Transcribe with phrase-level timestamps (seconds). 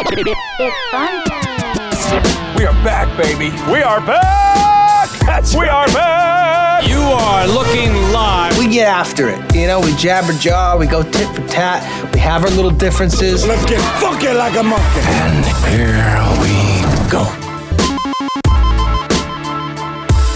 [0.00, 2.56] It's fun time.
[2.56, 3.50] We are back, baby.
[3.70, 5.10] We are back!
[5.26, 5.70] That's we right.
[5.70, 6.88] are back!
[6.88, 8.56] You are looking live.
[8.58, 9.54] We get after it.
[9.56, 11.82] You know, we jabber jaw, we go tit for tat,
[12.14, 13.44] we have our little differences.
[13.44, 15.00] Let's get funky like a monkey.
[15.02, 17.24] And here we go.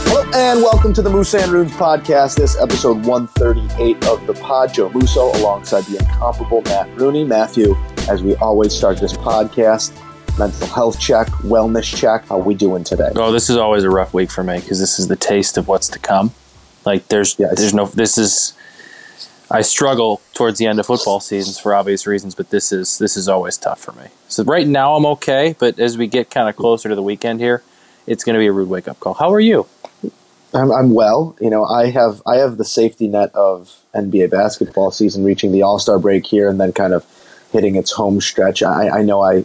[0.09, 2.35] Hello and welcome to the Moose and Runes podcast.
[2.35, 4.75] This episode 138 of the pod.
[4.75, 7.23] Joe Musso alongside the incomparable Matt Rooney.
[7.23, 7.77] Matthew,
[8.09, 9.93] as we always start this podcast,
[10.39, 12.27] mental health check, wellness check.
[12.29, 13.11] How we doing today?
[13.17, 15.69] Oh, this is always a rough week for me because this is the taste of
[15.69, 16.33] what's to come.
[16.85, 18.55] Like there's it's- there's no this is
[19.51, 23.17] I struggle towards the end of football seasons for obvious reasons, but this is this
[23.17, 24.07] is always tough for me.
[24.29, 27.41] So right now I'm okay, but as we get kind of closer to the weekend
[27.41, 27.63] here,
[28.07, 29.15] it's going to be a rude wake up call.
[29.15, 29.67] How are you?
[30.55, 31.35] I'm, I'm well.
[31.41, 35.63] You know, I have I have the safety net of NBA basketball season reaching the
[35.63, 37.05] All Star break here and then kind of
[37.53, 38.63] hitting its home stretch.
[38.63, 39.45] I, I know I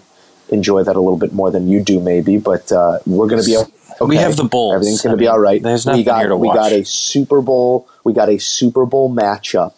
[0.49, 3.47] enjoy that a little bit more than you do, maybe, but uh, we're going to
[3.47, 3.71] be okay.
[4.01, 4.75] We have the Bulls.
[4.75, 5.61] Everything's going to be all right.
[5.61, 7.87] there's we got here to we got a Super Bowl.
[8.03, 9.73] We got a Super Bowl matchup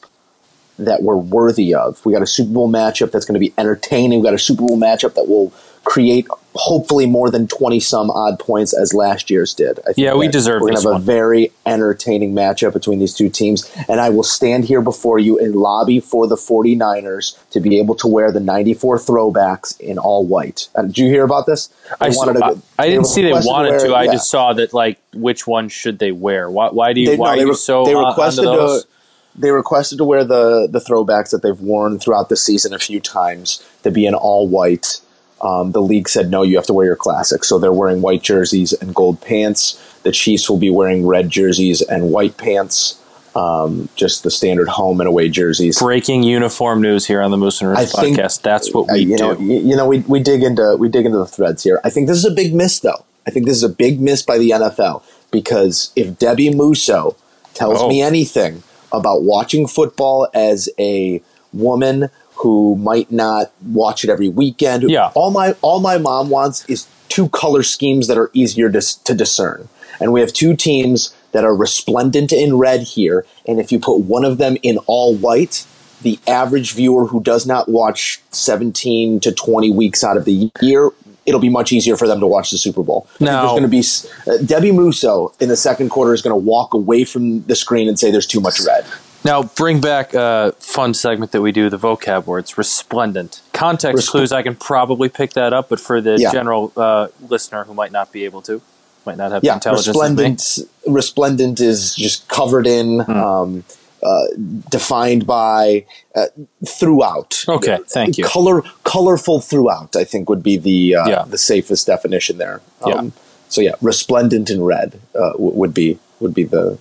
[0.77, 2.05] that we're worthy of.
[2.05, 4.19] We got a Super Bowl matchup that's going to be entertaining.
[4.19, 8.39] We got a Super Bowl matchup that will create hopefully more than 20 some odd
[8.39, 9.79] points as last year's did.
[9.81, 11.01] I think Yeah, we deserve We're this have one.
[11.01, 15.37] a very entertaining matchup between these two teams and I will stand here before you
[15.39, 20.25] and lobby for the 49ers to be able to wear the 94 throwbacks in all
[20.25, 20.69] white.
[20.75, 21.67] Uh, did you hear about this?
[21.99, 23.93] They I, wanted saw, to- I, I didn't see they wanted wear- to.
[23.93, 24.11] I yeah.
[24.13, 26.49] just saw that like which one should they wear?
[26.49, 28.83] Why, why do you They- why no, are they you re- so they requested those?
[28.83, 28.89] to
[29.35, 32.99] they requested to wear the the throwbacks that they've worn throughout the season a few
[32.99, 34.99] times to be in all white.
[35.41, 37.47] Um, the league said no, you have to wear your classics.
[37.47, 39.79] So they're wearing white jerseys and gold pants.
[40.03, 42.95] The Chiefs will be wearing red jerseys and white pants.
[43.35, 45.77] Um, just the standard home and away jerseys.
[45.79, 48.41] breaking uniform news here on the Moose and Roots think- podcast.
[48.41, 49.23] That's what Uh, we you do.
[49.23, 51.79] know, you, you know, we, we dig into we dig into the threads here.
[51.83, 53.05] I think this is a big miss, though.
[53.27, 57.15] I think this is a big miss by the NFL because if Debbie Musso
[57.53, 57.87] tells Oh.
[57.87, 61.21] me anything about watching football as a
[61.53, 62.09] woman
[62.39, 65.11] who might not watch it every weekend, Yeah.
[65.15, 69.13] all my all my mom wants is two color schemes that are easier to, to
[69.13, 69.67] discern,
[69.99, 73.99] and we have two teams that are resplendent in red here, and if you put
[73.99, 75.65] one of them in all white,
[76.01, 80.89] the average viewer who does not watch 17 to 20 weeks out of the year,
[81.25, 83.05] it'll be much easier for them to watch the Super Bowl.
[83.19, 83.41] Now.
[83.41, 83.83] There's going to be
[84.31, 87.87] uh, Debbie Musso in the second quarter is going to walk away from the screen
[87.87, 88.85] and say there's too much red.
[89.25, 93.41] Now, bring back a fun segment that we do, the vocab words, resplendent.
[93.53, 96.31] Context clues, I can probably pick that up, but for the Yeah.
[96.31, 98.61] general uh, listener who might not be able to,
[99.05, 100.59] might not have the Yeah, intelligence resplendent.
[100.87, 103.11] Resplendent is just covered in, Hmm.
[103.11, 103.63] um,
[104.01, 104.27] uh,
[104.69, 105.83] defined by,
[106.15, 106.27] uh,
[106.65, 107.43] throughout.
[107.49, 108.23] Okay, thank you.
[108.23, 109.97] Color, colorful throughout.
[109.97, 111.25] I think would be the uh, Yeah.
[111.27, 112.61] the safest definition there.
[112.87, 112.93] Yeah.
[112.95, 113.11] Um,
[113.49, 116.77] so yeah, resplendent in red uh, w- would be would be the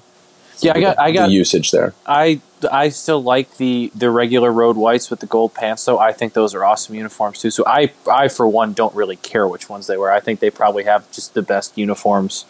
[0.60, 1.94] Yeah, I got, I got, the usage there.
[2.06, 5.98] I, I still like the the regular road whites with the gold pants, though.
[5.98, 7.50] I think those are awesome uniforms too.
[7.50, 10.10] So I, I for one, don't really care which ones they wear.
[10.10, 12.44] I think they probably have just the best uniforms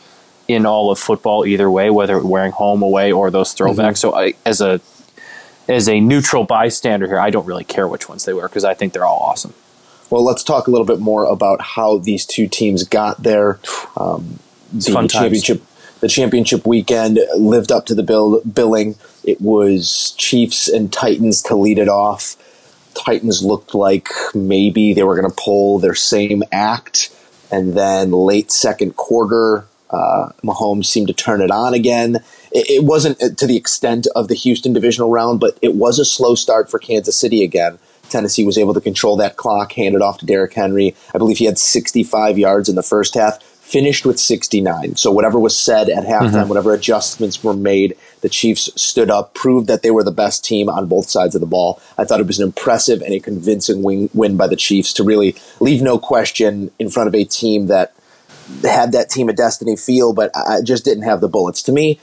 [0.47, 3.99] in all of football, either way, whether wearing home, away, or those throwbacks.
[3.99, 4.81] So I, as a
[5.69, 8.75] as a neutral bystander here, I don't really care which ones they wear because I
[8.75, 9.53] think they're all awesome.
[10.11, 13.61] Well, let's talk a little bit more about how these two teams got there.
[13.97, 14.39] Um,
[14.73, 15.63] the fun championship,
[16.01, 18.97] the championship weekend lived up to the bill, billing.
[19.25, 22.37] It was Chiefs and Titans to lead it off.
[22.95, 27.15] Titans looked like maybe they were going to pull their same act,
[27.51, 32.17] and then late second quarter, uh, Mahomes seemed to turn it on again.
[32.51, 36.05] It, it wasn't to the extent of the Houston divisional round, but it was a
[36.05, 37.79] slow start for Kansas City again.
[38.09, 40.95] Tennessee was able to control that clock, hand it off to Derrick Henry.
[41.15, 43.39] I believe he had 65 yards in the first half,
[43.69, 44.97] finished with 69.
[44.97, 46.49] So whatever was said at halftime, mm-hmm.
[46.49, 50.71] whatever adjustments were made, the Chiefs stood up, proved that they were the best team
[50.71, 51.79] on both sides of the ball.
[51.99, 55.05] I thought it was an impressive and a convincing win, win by the Chiefs to
[55.05, 57.93] really leave no question in front of a team that
[58.63, 61.63] had that team of destiny feel, but I just didn't have the bullets.
[61.65, 62.01] To me,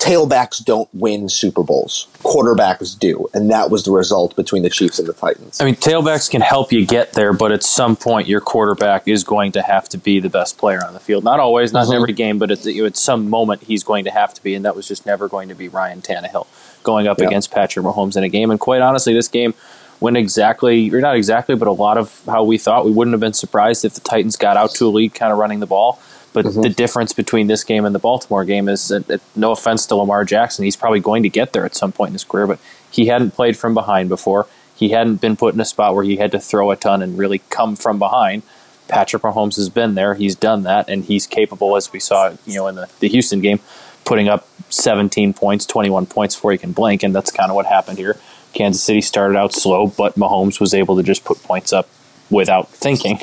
[0.00, 2.08] tailbacks don't win Super Bowls.
[2.22, 3.28] Quarterbacks do.
[3.34, 5.60] And that was the result between the Chiefs and the Titans.
[5.60, 9.22] I mean, tailbacks can help you get there, but at some point, your quarterback is
[9.22, 11.22] going to have to be the best player on the field.
[11.22, 12.02] Not always, not in mm-hmm.
[12.02, 14.64] every game, but at, the, at some moment, he's going to have to be, and
[14.64, 16.46] that was just never going to be Ryan Tannehill
[16.82, 17.26] going up Yeah.
[17.26, 18.50] against Patrick Mahomes in a game.
[18.50, 19.54] And quite honestly, this game
[20.00, 22.86] went exactly, or not exactly, but a lot of how we thought.
[22.86, 25.38] We wouldn't have been surprised if the Titans got out to a lead, kind of
[25.38, 26.00] running the ball.
[26.32, 26.62] But mm-hmm.
[26.62, 29.96] the difference between this game and the Baltimore game is, that, that- no offense to
[29.96, 32.60] Lamar Jackson, he's probably going to get there at some point in his career, but
[32.90, 34.46] he hadn't played from behind before.
[34.74, 37.18] he hadn't been put in a spot where he had to throw a ton and
[37.18, 38.42] really come from behind.
[38.88, 40.14] Patrick Mahomes has been there.
[40.14, 43.40] He's done that, and he's capable, as we saw, you know, in the, the Houston
[43.40, 43.60] game,
[44.04, 47.66] putting up 17 points, 21 points before he can blink, and that's kind of what
[47.66, 48.16] happened here.
[48.52, 51.88] Kansas City started out slow, but Mahomes was able to just put points up
[52.30, 53.20] without thinking,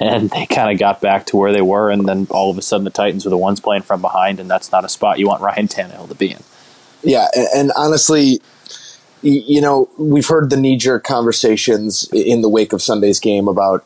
[0.00, 2.62] and they kind of got back to where they were, and then all of a
[2.62, 5.26] sudden the Titans were the ones playing from behind, and that's not a spot you
[5.26, 6.42] want Ryan Tannehill to be in.
[7.02, 8.40] Yeah, and, honestly,
[9.20, 13.84] you know, we've heard the knee jerk conversations in the wake of Sunday's game about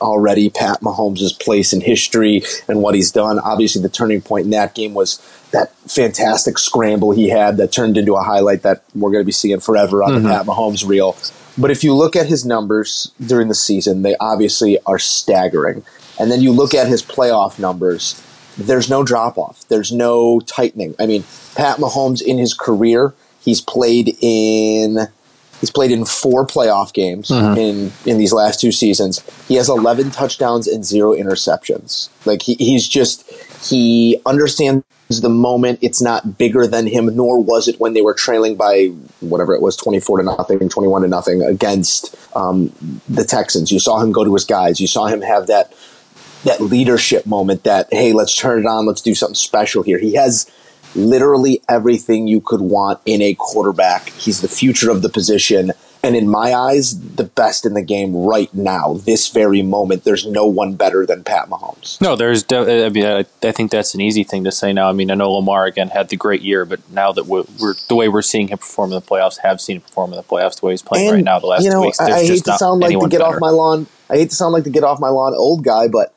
[0.00, 3.38] already Pat Mahomes' place in history and what he's done.
[3.38, 5.18] Obviously, the turning point in that game was
[5.52, 9.32] that fantastic scramble he had that turned into a highlight that we're going to be
[9.32, 10.24] seeing forever on mm-hmm.
[10.24, 11.16] the Pat Mahomes reel.
[11.58, 15.84] But if you look at his numbers during the season, they obviously are staggering.
[16.18, 18.22] And then you look at his playoff numbers,
[18.56, 20.94] there's no drop off, there's no tightening.
[20.98, 21.24] I mean,
[21.54, 25.08] Pat Mahomes in his career, he's played in
[25.60, 27.58] He's played in four playoff games mm-hmm.
[27.58, 29.22] in in these last two seasons.
[29.48, 32.08] He has 11 touchdowns and zero interceptions.
[32.26, 33.28] Like he, he's just
[33.68, 35.78] he understands the moment.
[35.82, 38.86] It's not bigger than him, nor was it when they were trailing by
[39.20, 42.72] whatever it was, 24 to nothing, 21 to nothing against um,
[43.08, 43.70] the Texans.
[43.70, 44.80] You saw him go to his guys.
[44.80, 45.72] You saw him have that
[46.44, 47.64] that leadership moment.
[47.64, 48.86] That hey, let's turn it on.
[48.86, 49.98] Let's do something special here.
[49.98, 50.50] He has
[50.94, 54.08] literally everything you could want in a quarterback.
[54.10, 55.72] He's the future of the position.
[56.06, 60.04] And in my eyes, the best in the game right now, this very moment.
[60.04, 62.00] There's no one better than Pat Mahomes.
[62.00, 62.44] No, there's.
[62.44, 64.88] De- I mean, I, I, think that's an easy thing to say now.
[64.88, 67.74] I mean, I know Lamar again had the great year, but now that we're, we're
[67.88, 70.22] the way we're seeing him perform in the playoffs, have seen him perform in the
[70.22, 71.40] playoffs the way he's playing and, right now.
[71.40, 73.24] The last you know, two weeks, I, I hate to sound like to get better.
[73.24, 73.88] off my lawn.
[74.08, 76.14] I hate to sound like to get off my lawn, old guy, but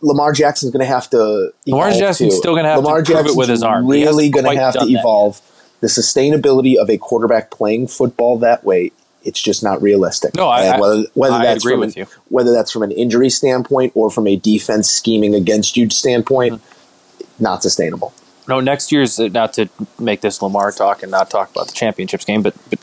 [0.00, 1.52] Lamar Jackson's going to have to.
[1.66, 2.38] Lamar Jackson's too.
[2.38, 3.86] still going to have Lamar to prove Jackson's it with his arm.
[3.86, 5.42] Really going to have to evolve.
[5.80, 8.92] The sustainability of a quarterback playing football that way,
[9.22, 10.34] it's just not realistic.
[10.34, 12.06] No, I, whether, whether I that's agree from with an, you.
[12.28, 17.42] Whether that's from an injury standpoint or from a defense scheming against you standpoint, mm-hmm.
[17.42, 18.14] not sustainable.
[18.48, 19.68] No, next year's uh, not to
[19.98, 22.78] make this Lamar talk and not talk about the championships game, but, but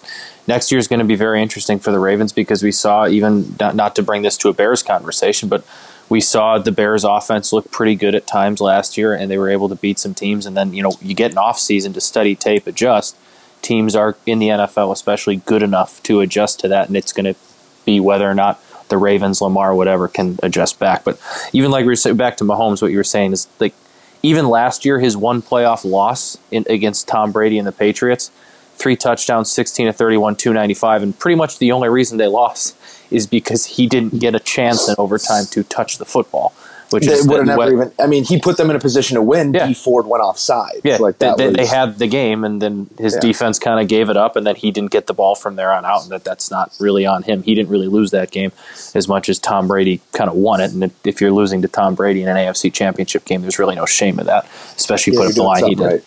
[0.48, 3.56] next year is going to be very interesting for the Ravens because we saw even
[3.60, 5.64] not, not to bring this to a Bears conversation, but
[6.10, 9.50] we saw the Bears offense look pretty good at times last year and they were
[9.50, 10.46] able to beat some teams.
[10.46, 13.16] And then you know you get an off season to study tape adjust.
[13.62, 17.34] Teams are in the NFL especially good enough to adjust to that and it's going
[17.34, 17.40] to
[17.86, 21.04] be whether or not the Ravens Lamar whatever can adjust back.
[21.04, 21.20] But
[21.54, 23.74] even like we were back to Mahomes what you were saying is like
[24.22, 28.32] even last year his one playoff loss in, against Tom Brady and the Patriots
[28.76, 32.76] three touchdowns 16 to 31 295 and pretty much the only reason they lost
[33.12, 36.54] is because he didn't get a chance in overtime to touch the football.
[36.90, 37.92] Which they would have never even.
[38.00, 39.52] I mean, he put them in a position to win.
[39.52, 39.66] Yeah.
[39.66, 40.82] Dee Ford went offside.
[40.84, 43.20] Yeah, like that they, was, they had the game, and then his yeah.
[43.20, 45.74] defense kind of gave it up, and then he didn't get the ball from there
[45.74, 46.04] on out.
[46.04, 47.42] And that that's not really on him.
[47.42, 48.52] He didn't really lose that game
[48.94, 50.72] as much as Tom Brady kind of won it.
[50.72, 53.88] And if you're losing to Tom Brady in an AFC Championship game, there's really no
[53.88, 55.84] shame in that, especially yeah, put up the line he did.
[55.84, 56.04] Right.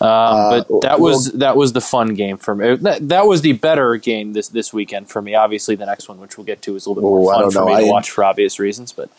[0.00, 2.76] Um, uh, but that was that was the fun game for me.
[2.76, 5.34] That, that, was the better game this this weekend for me.
[5.34, 7.66] Obviously, the next one, which we'll get to, is a little bit more fun for
[7.66, 8.92] me I to watch for obvious reasons.
[8.92, 9.10] But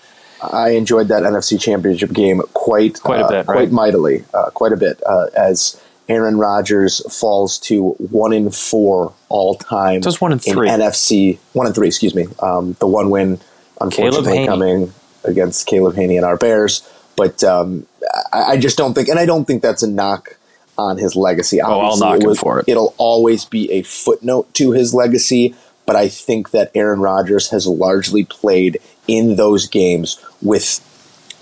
[0.41, 4.73] I enjoyed that NFC Championship game quite quite a uh, bit, quite mightily, uh, quite
[4.73, 5.79] a bit uh, as.
[6.09, 10.01] Aaron Rodgers falls to one in four all time.
[10.01, 10.67] Just one in three.
[10.67, 11.87] NFC one in three.
[11.87, 12.25] Excuse me.
[12.39, 13.39] Um, the one win,
[13.79, 16.85] unfortunately, coming against Caleb Hanie and our Bears.
[17.15, 17.85] But um,
[18.33, 20.37] I, I, just don't think, and I don't think that's a knock
[20.77, 21.61] on his legacy.
[21.61, 22.65] Obviously, oh, I'll knock it was, him for it.
[22.67, 27.67] It'll always be a footnote to his legacy, but I think that Aaron Rodgers has
[27.67, 30.87] largely played in those games with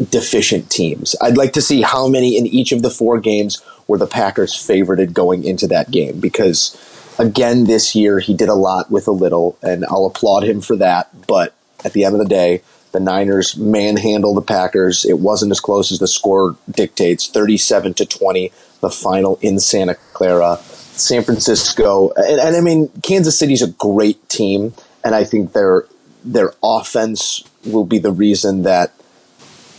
[0.10, 1.16] deficient teams.
[1.22, 4.54] I'd like to see how many in each of the four games were the Packers
[4.54, 6.78] favorited going into that game because
[7.20, 10.78] again this year he did a lot with a little and I'll applaud him for
[10.78, 15.06] that, but at the end of the day, the Niners manhandle the Packers.
[15.06, 19.96] It wasn't as close as the score dictates, 37 to 20 the final in Santa
[20.14, 20.58] Clara.
[21.00, 25.86] San Francisco, and, and I mean, Kansas City's a great team, and I think their
[26.26, 28.92] their offense will be the reason that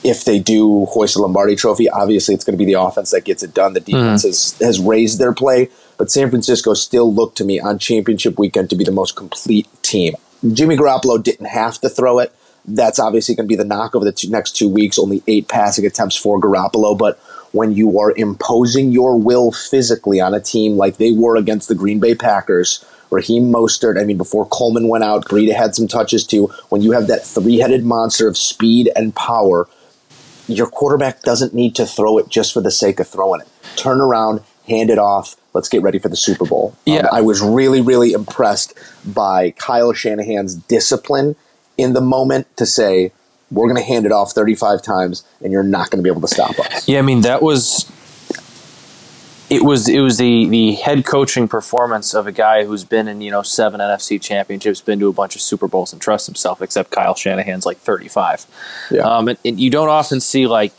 [0.02, 3.26] if they do hoist the Lombardi Trophy, obviously it's going to be the offense that
[3.26, 3.75] gets it done.
[3.75, 4.29] The defense mm-hmm.
[4.64, 8.71] has, has raised their play, but San Francisco still looked to me on championship weekend
[8.71, 10.14] to be the most complete team.
[10.55, 12.35] Jimmy Garoppolo didn't have to throw it.
[12.64, 14.99] That's obviously going to be the knock over the two, next two weeks.
[14.99, 17.19] Only eight passing attempts for Garoppolo, but
[17.52, 21.75] when you are imposing your will physically on a team like they were against the
[21.75, 22.85] Green Bay Packers.
[23.11, 26.47] Raheem Mostert, I mean, before Coleman went out, Breida had some touches too.
[26.69, 29.69] When you have that three headed monster of speed and power,
[30.47, 33.49] your quarterback doesn't need to throw it just for the sake of throwing it.
[33.75, 35.37] Turn around, hand it off.
[35.55, 36.76] Let's get ready for the Super Bowl.
[36.87, 37.09] Um, Yeah.
[37.11, 38.75] I was really, really impressed
[39.05, 41.35] by Kyle Shanahan's discipline
[41.80, 43.12] in the moment to say,
[43.50, 46.20] we're going to hand it off 35 times and you're not going to be able
[46.20, 46.88] to stop us.
[46.88, 47.90] Yeah, I mean that was
[49.50, 53.20] it was it was the the head coaching performance of a guy who's been in
[53.20, 56.62] you know seven NFC championships, been to a bunch of Super Bowls, and trusts himself.
[56.62, 58.46] Except Kyle Shanahan's like thirty five.
[58.90, 59.00] Yeah.
[59.02, 60.72] Um, and, and you don't often see like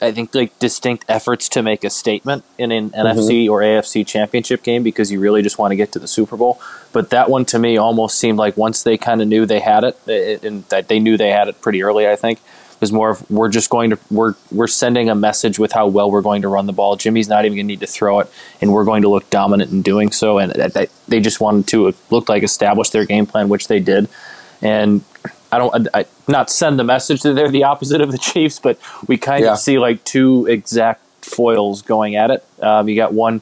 [0.00, 3.18] I think like distinct efforts to make a statement in an mm-hmm.
[3.18, 6.36] NFC or AFC championship game because you really just want to get to the Super
[6.36, 6.60] Bowl.
[6.92, 9.84] But that one to me almost seemed like once they kind of knew they had
[9.84, 12.08] it, it, and that they knew they had it pretty early.
[12.08, 12.40] I think
[12.80, 16.10] was more of we're just going to we're we're sending a message with how well
[16.10, 16.96] we're going to run the ball.
[16.96, 18.30] Jimmy's not even going to need to throw it,
[18.60, 20.38] and we're going to look dominant in doing so.
[20.38, 23.68] And that, that they just wanted to it looked like establish their game plan, which
[23.68, 24.08] they did.
[24.62, 25.04] And
[25.52, 28.78] I don't I, not send the message that they're the opposite of the Chiefs, but
[29.06, 29.52] we kind Yeah.
[29.52, 32.44] of see like two exact foils going at it.
[32.62, 33.40] Um, you got one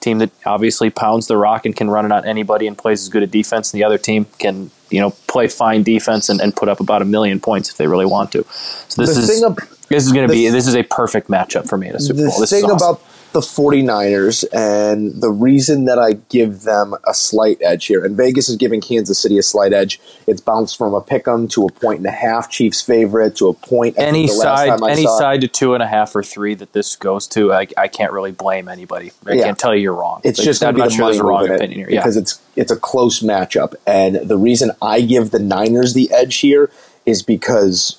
[0.00, 3.08] team that obviously pounds the rock and can run it on anybody and plays as
[3.08, 6.54] good a defense, and the other team can you know play fine defense and, and
[6.54, 8.44] put up about a million points if they really want to.
[8.88, 9.58] So this The is ab-
[9.88, 12.20] this is going to be this is a perfect matchup for me at a Super
[12.20, 12.40] the Bowl.
[12.40, 12.76] This thing is awesome.
[12.76, 13.00] about
[13.34, 18.48] the 49ers and the reason that I give them a slight edge here, and Vegas
[18.48, 20.00] is giving Kansas City a slight edge.
[20.28, 23.48] It's bounced from a pick 'em to a point and a half Chiefs favorite to
[23.48, 23.96] a point.
[23.98, 24.40] Any the last
[24.78, 27.66] side any side to two and a half or three that this goes to, I,
[27.76, 29.10] I can't really blame anybody.
[29.26, 29.44] I Yeah.
[29.46, 30.20] can't tell you you're wrong.
[30.22, 31.52] It's Like, just I'm going to be not the sure there's a wrong move in
[31.54, 31.90] it opinion here.
[31.90, 32.00] Yeah.
[32.00, 36.36] because it's it's a close matchup, and the reason I give the Niners the edge
[36.36, 36.70] here
[37.04, 37.96] is because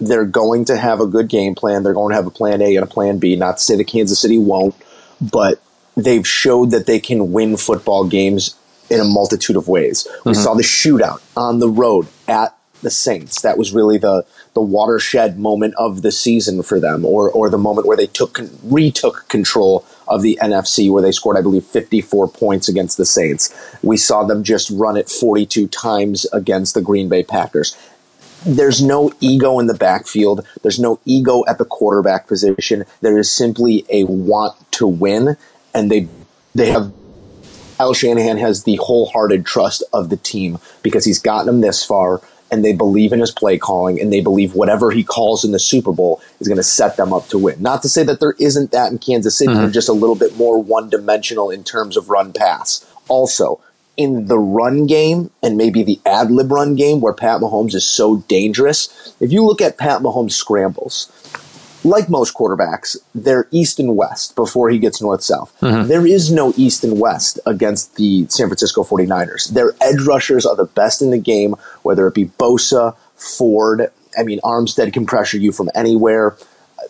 [0.00, 1.82] they're going to have a good game plan.
[1.82, 3.36] They're going to have a plan A and a plan B.
[3.36, 4.74] Not to say that Kansas City won't,
[5.20, 5.60] but
[5.96, 8.54] they've showed that they can win football games
[8.90, 10.06] in a multitude of ways.
[10.24, 10.42] We Mm-hmm.
[10.42, 13.42] saw the shootout on the road at the Saints.
[13.42, 14.24] That was really the
[14.54, 18.38] the watershed moment of the season for them, or or the moment where they took
[18.62, 23.52] retook control of the NFC, where they scored, I believe, 54 points against the Saints.
[23.82, 27.76] We saw them just run it 42 times against the Green Bay Packers
[28.46, 30.46] there's no ego in the backfield.
[30.62, 32.84] There's no ego at the quarterback position.
[33.00, 35.36] There is simply a want to win,
[35.74, 36.08] and they
[36.54, 36.92] they have.
[37.80, 42.20] Al Shanahan has the wholehearted trust of the team because he's gotten them this far,
[42.50, 45.60] and they believe in his play calling, and they believe whatever he calls in the
[45.60, 47.62] Super Bowl is going to set them up to win.
[47.62, 50.36] Not to say that there isn't that in Kansas City, they're just a little bit
[50.36, 52.84] more one dimensional in terms of run pass.
[53.06, 53.60] Also,
[53.98, 57.84] in the run game and maybe the ad lib run game where Pat Mahomes is
[57.84, 61.12] so dangerous, if you look at Pat Mahomes' scrambles,
[61.84, 65.54] like most quarterbacks, they're east and west before he gets north south.
[65.60, 65.88] Mm-hmm.
[65.88, 69.50] There is no east and west against the San Francisco 49ers.
[69.50, 73.90] Their edge rushers are the best in the game, whether it be Bosa, Ford.
[74.16, 76.36] I mean, Armstead can pressure you from anywhere.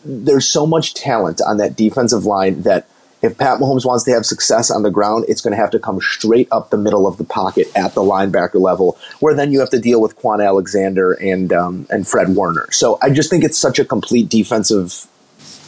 [0.05, 2.87] There's so much talent on that defensive line that
[3.21, 5.79] if Pat Mahomes wants to have success on the ground, it's going to have to
[5.79, 9.61] come straight up the middle of the pocket at the linebacker level, where then you
[9.61, 12.71] have to deal with Kwon Alexander and um, and Fred Warner.
[12.71, 15.07] So I just think it's such a complete defensive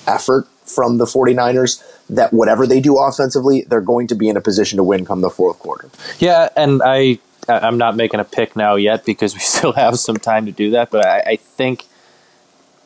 [0.07, 4.41] effort from the 49ers that whatever they do offensively, they're going to be in a
[4.41, 5.91] position to win come the fourth quarter.
[6.19, 10.17] Yeah, and I I'm not making a pick now yet because we still have some
[10.17, 10.91] time to do that.
[10.91, 11.87] But I, I think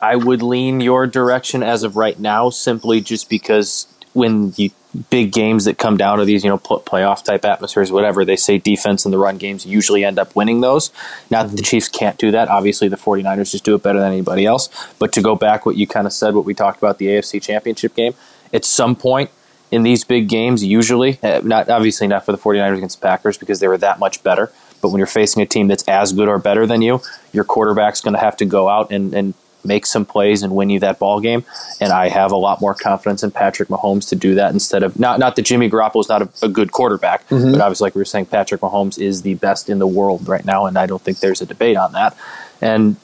[0.01, 4.71] I would lean your direction as of right now, simply just because when you
[5.09, 8.37] big games that come down to these, you know, pl- playoff type atmospheres, whatever, they
[8.37, 10.89] say defense and the run games usually end up winning those.
[11.29, 12.47] Not that the Chiefs can't do that.
[12.47, 14.69] Obviously, the 49ers just do it better than anybody else.
[14.99, 17.41] But to go back, what you kind of said, what we talked about the AFC
[17.41, 18.13] Championship game,
[18.53, 19.31] at some point
[19.69, 23.37] in these big games, usually, uh, not obviously not for the 49ers against the Packers
[23.37, 24.51] because they were that much better.
[24.81, 27.01] But when you're facing a team that's as good or better than you,
[27.33, 29.33] your quarterback's going to have to go out and, and
[29.65, 31.43] make some plays and win you that ball game.
[31.79, 34.99] And I have a lot more confidence in Patrick Mahomes to do that instead of
[34.99, 37.51] not not that Jimmy Garoppolo is not a, a good quarterback, mm-hmm.
[37.51, 40.45] but obviously, like we were saying, Patrick Mahomes is the best in the world right
[40.45, 42.17] now, and I don't think there's a debate on that.
[42.61, 42.97] And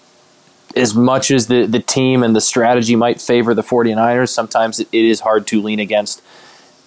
[0.76, 4.88] as much as the, the team and the strategy might favor the 49ers, sometimes it
[4.94, 6.22] is hard to lean against.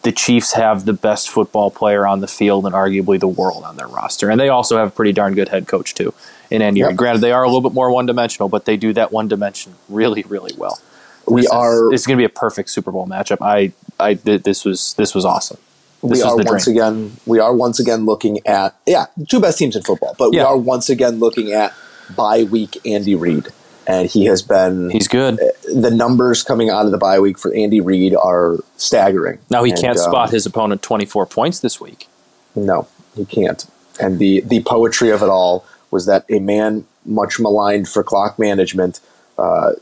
[0.02, 3.76] The Chiefs have the best football player on the field and arguably the world on
[3.76, 4.30] their roster.
[4.30, 6.12] And they also have a pretty darn good head coach, too,
[6.50, 6.96] in Andy Yep.
[6.96, 9.74] Granted, they are a little bit more one dimensional, but they do that one dimension
[9.88, 10.78] really, really well.
[11.26, 13.38] We This is- are It's going to be a perfect Super Bowl matchup.
[13.40, 15.58] I, I, th- this was, this was awesome.
[16.02, 16.76] This we are once dream.
[16.76, 20.38] again we are once again looking at yeah two best teams in football, but we
[20.38, 21.72] are once again looking at
[22.14, 23.48] bye week Andy Reid,
[23.86, 25.40] and he has been He's good.
[25.74, 29.38] the numbers coming out of the bye week for Andy Reid are staggering.
[29.48, 32.06] Now he And, can't um, spot his opponent 24 points this week.
[32.54, 32.86] No,
[33.16, 33.64] he can't.
[33.98, 38.38] And the the poetry of it all was that a man much maligned for clock
[38.38, 38.98] management
[39.38, 39.72] uh,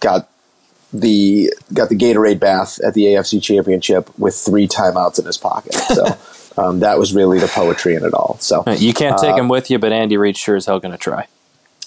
[0.00, 0.28] got
[0.92, 5.74] the got the Gatorade bath at the AFC Championship with three timeouts in his pocket.
[5.74, 6.06] So
[6.62, 8.36] um, that was really the poetry in it all.
[8.40, 10.92] So You can't take Uh, him with you, but Andy Reid sure as hell going
[10.92, 11.26] to try.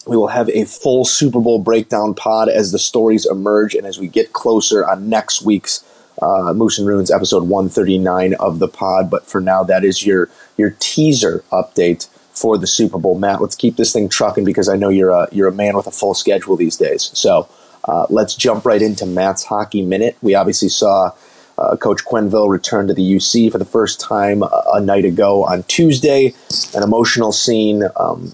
[0.05, 3.97] we will have a full Super Bowl breakdown pod as the stories emerge and as
[3.99, 5.83] we get closer on next week's
[6.21, 9.09] uh, Moose and Ruins episode 139 of the pod.
[9.09, 13.17] But for now, that is your your teaser update for the Super Bowl.
[13.17, 15.87] Matt, let's keep this thing trucking because I know you're a you're a man with
[15.87, 17.11] a full schedule these days.
[17.13, 17.47] So
[17.85, 20.17] uh, let's jump right into Matt's hockey minute.
[20.21, 21.11] We obviously saw.
[21.57, 25.43] Uh, Coach Quenville return to the UC for the first time a, a night ago
[25.43, 26.33] on Tuesday.
[26.73, 28.33] An emotional scene, um,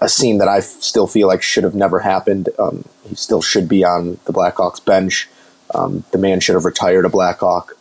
[0.00, 2.48] a scene that I still feel like should have never happened.
[2.58, 5.28] Um, he still should be on the Blackhawks bench.
[5.72, 7.76] Um, the man should have retired a Blackhawk.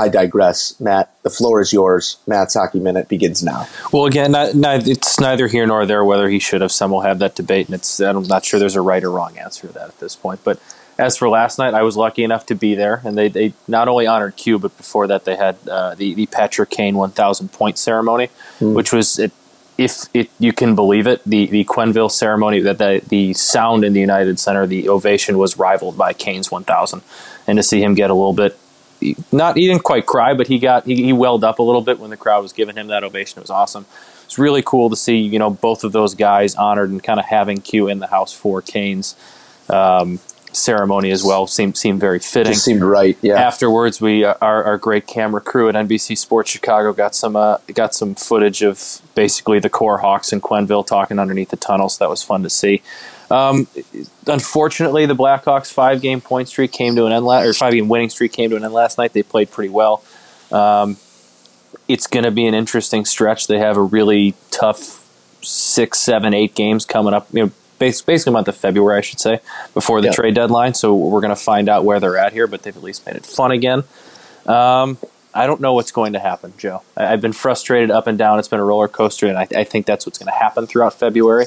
[0.00, 0.78] I digress.
[0.80, 2.16] Matt, the floor is yours.
[2.26, 3.68] Matt's hockey minute begins now.
[3.92, 6.72] Well, again, not, not, it's neither here nor there whether he should have.
[6.72, 9.36] Some will have that debate, and it's I'm not sure there's a right or wrong
[9.38, 10.40] answer to that at this point.
[10.42, 10.58] But
[10.98, 13.88] as for last night, I was lucky enough to be there, and they, they not
[13.88, 17.78] only honored Q, but before that they had uh, the the Patrick Kane 1,000 point
[17.78, 18.28] ceremony,
[18.60, 19.32] which was it,
[19.78, 23.94] if it you can believe it, the the Quenville ceremony that the the sound in
[23.94, 27.02] the United Center, the ovation was rivaled by Kane's 1,000,
[27.46, 28.58] and to see him get a little bit.
[29.32, 31.98] Not he didn't quite cry, but he got he, he welled up a little bit
[31.98, 33.38] when the crowd was giving him that ovation.
[33.38, 33.86] It was awesome.
[34.24, 37.26] It's really cool to see you know both of those guys honored and kind of
[37.26, 39.16] having Q in the house for Kane's
[39.68, 40.20] um,
[40.52, 41.46] ceremony as well.
[41.46, 43.16] Seemed seemed very fitting Just seemed right.
[43.22, 43.34] Yeah.
[43.34, 47.58] afterwards we uh, our, our great camera crew at NBC Sports Chicago got some uh,
[47.74, 52.04] got some footage of basically the core Hawks and Quenville talking underneath the tunnel so
[52.04, 52.82] that was fun to see
[53.30, 53.66] um,
[54.26, 57.88] unfortunately the Blackhawks five game point streak came to an end last or five game
[57.88, 60.02] winning streak came to an end last night they played pretty well
[60.52, 60.96] um,
[61.88, 65.06] it's going to be an interesting stretch they have a really tough
[65.42, 69.40] six seven eight games coming up you know basically month of February I should say
[69.72, 70.12] before the Yeah.
[70.12, 72.82] trade deadline so we're going to find out where they're at here but they've at
[72.82, 73.84] least made it fun again
[74.46, 74.98] um,
[75.32, 76.82] I don't know what's going to happen, Joe.
[76.96, 78.38] I, I've been frustrated up and down.
[78.38, 80.94] It's been a roller coaster, and I, I think that's what's going to happen throughout
[80.94, 81.46] February.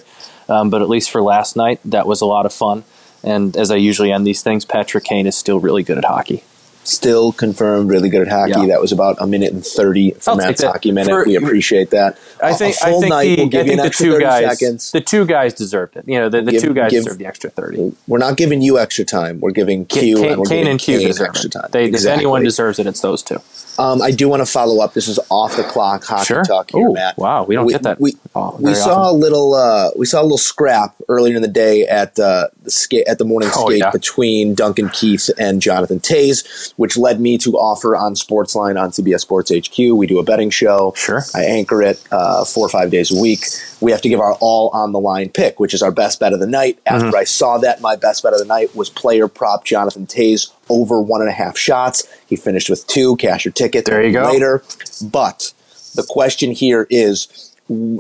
[0.50, 2.84] Um, but at least for last night, that was a lot of fun.
[3.24, 6.44] And as I usually end these things, Patrick Kane is still really good at hockey.
[6.86, 8.52] Still confirmed, really good at hockey.
[8.60, 8.66] Yeah.
[8.74, 10.68] That was about a minute and thirty for Matt's that.
[10.74, 11.10] hockey minute.
[11.10, 12.18] For- we appreciate that.
[12.44, 13.78] I A- think a I full think night the, will give I you think an
[13.78, 14.92] the extra two guys seconds.
[14.92, 16.04] the two guys deserved it.
[16.08, 17.94] You know, the, the Give- two guys give- deserved the extra thirty.
[18.06, 19.40] We're not giving you extra time.
[19.40, 21.52] We're giving Q Kane, and we're Kane giving and Q Kane deserve extra it.
[21.54, 21.68] time.
[21.72, 23.40] They, If anyone deserves it, it's those two.
[23.80, 24.94] Um, I do want to follow up.
[24.94, 26.44] This is off the clock hockey Sure.
[26.44, 27.18] talk here, Ooh, Matt.
[27.18, 29.16] wow, we don't get that We, oh, we saw often.
[29.16, 29.54] a little.
[29.54, 33.18] Uh, we saw a little scrap earlier in the day at uh, the skate at
[33.18, 33.92] the morning Oh, skate yeah.
[33.92, 39.22] between Duncan Keith and Jonathan Toews, which led me to offer on Sportsline on CBS
[39.22, 39.78] Sports HQ.
[39.78, 40.94] We do a betting show.
[40.96, 41.24] Sure.
[41.34, 43.46] I anchor it uh, four or five days a week.
[43.82, 46.32] We have to give our all on the line pick, which is our best bet
[46.34, 46.80] of the night.
[46.86, 47.16] After Mm-hmm.
[47.18, 51.02] I saw that, my best bet of the night was player prop Jonathan Toews over
[51.02, 52.08] one and a half shots.
[52.28, 53.16] He finished with two.
[53.18, 53.86] Cash your ticket.
[53.86, 54.32] There you go.
[54.32, 54.64] Later,
[55.02, 55.54] but
[55.96, 57.50] the question here is.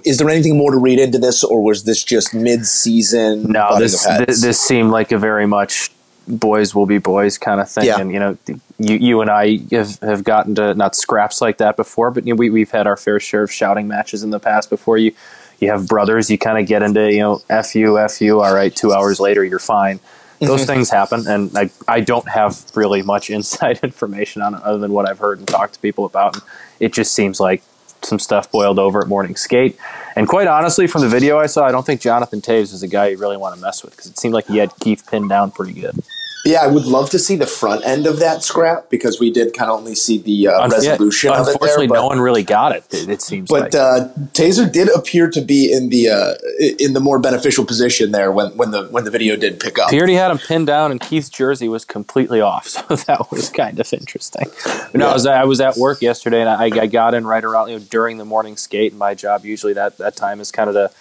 [0.04, 3.43] Is there anything more to read into this, or was this just mid-season?
[3.43, 5.89] No, this this seemed like a very much
[6.28, 7.86] boys will be boys kind of thing.
[7.86, 7.99] Yeah.
[7.99, 8.38] And you know,
[8.78, 12.34] you you and I have, have gotten to not scraps like that before, but you
[12.34, 14.69] know, we we've had our fair share of shouting matches in the past.
[14.69, 15.13] Before you
[15.60, 18.41] you have brothers, you kind of get into you know f you f you.
[18.41, 20.02] All right, two hours later, you're fine.
[20.45, 20.67] Those mm-hmm.
[20.67, 24.91] things happen, and I I don't have really much inside information on it other than
[24.93, 26.36] what I've heard and talked to people about.
[26.36, 26.43] And
[26.79, 27.63] it just seems like
[28.01, 29.77] some stuff boiled over at morning skate.
[30.15, 32.88] And quite honestly, from the video I saw, I don't think Jonathan Toews is a
[32.88, 35.29] guy you really want to mess with because it seemed like he had Keith pinned
[35.29, 36.03] down pretty good.
[36.45, 39.53] Yeah, I would love to see the front end of that scrap because we did
[39.53, 41.53] kind of only see the uh, resolution yeah, of it there.
[41.53, 42.86] Unfortunately, But, no one really got it.
[42.91, 43.75] It, seems but like.
[43.75, 46.34] uh, Taser did appear to be in the uh,
[46.79, 49.89] in the more beneficial position there when, when the when the video did pick up.
[49.89, 53.49] he already had him pinned down, and Keith's jersey was completely off, so that was
[53.49, 54.47] kind of interesting.
[54.93, 57.69] No, I was I was at work yesterday, and I, I got in right around
[57.69, 58.91] you know, during the morning skate.
[58.91, 60.91] And my job usually that that time is kind of to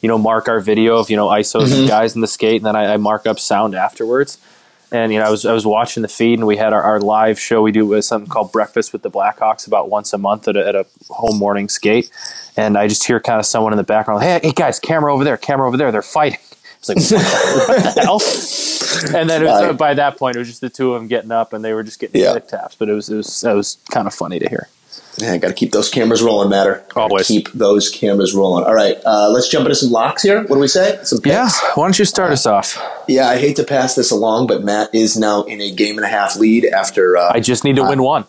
[0.00, 1.80] you know mark our video of you know ISOs Mm-hmm.
[1.80, 4.38] and guys in the skate, and then I, I mark up sound afterwards.
[4.90, 7.00] And you know, I was I was watching the feed, and we had our, our
[7.00, 7.60] live show.
[7.62, 10.66] We do with something called Breakfast with the Blackhawks about once a month at a,
[10.66, 12.10] at a home morning skate.
[12.56, 15.24] And I just hear kind of someone in the background, "Hey, hey guys, camera over
[15.24, 15.92] there, camera over there.
[15.92, 16.38] They're fighting."
[16.80, 18.00] It's like what the
[19.10, 19.18] hell?
[19.20, 19.76] And then it was, uh, Right.
[19.76, 21.82] by that point, it was just the two of them getting up, and they were
[21.82, 22.30] just getting Yeah.
[22.30, 22.76] stick taps.
[22.76, 24.68] But it was it was it was kind of funny to hear.
[25.20, 26.84] Yeah, got to keep those cameras rolling, Matter.
[26.94, 27.26] Always.
[27.26, 28.64] keep those cameras rolling.
[28.64, 30.42] All right, uh, let's jump into some locks here.
[30.42, 30.98] What do we say?
[31.02, 31.34] Some picks.
[31.34, 32.78] Yeah, why don't you start us off?
[33.08, 36.04] Yeah, I hate to pass this along, but Matt is now in a game and
[36.04, 38.26] a half lead after uh, I just need to win one.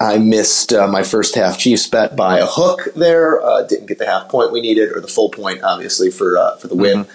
[0.00, 3.40] I missed uh, my first half Chiefs bet by a hook there.
[3.42, 6.56] Uh, didn't get the half point we needed, or the full point, obviously for uh,
[6.56, 7.06] for the win.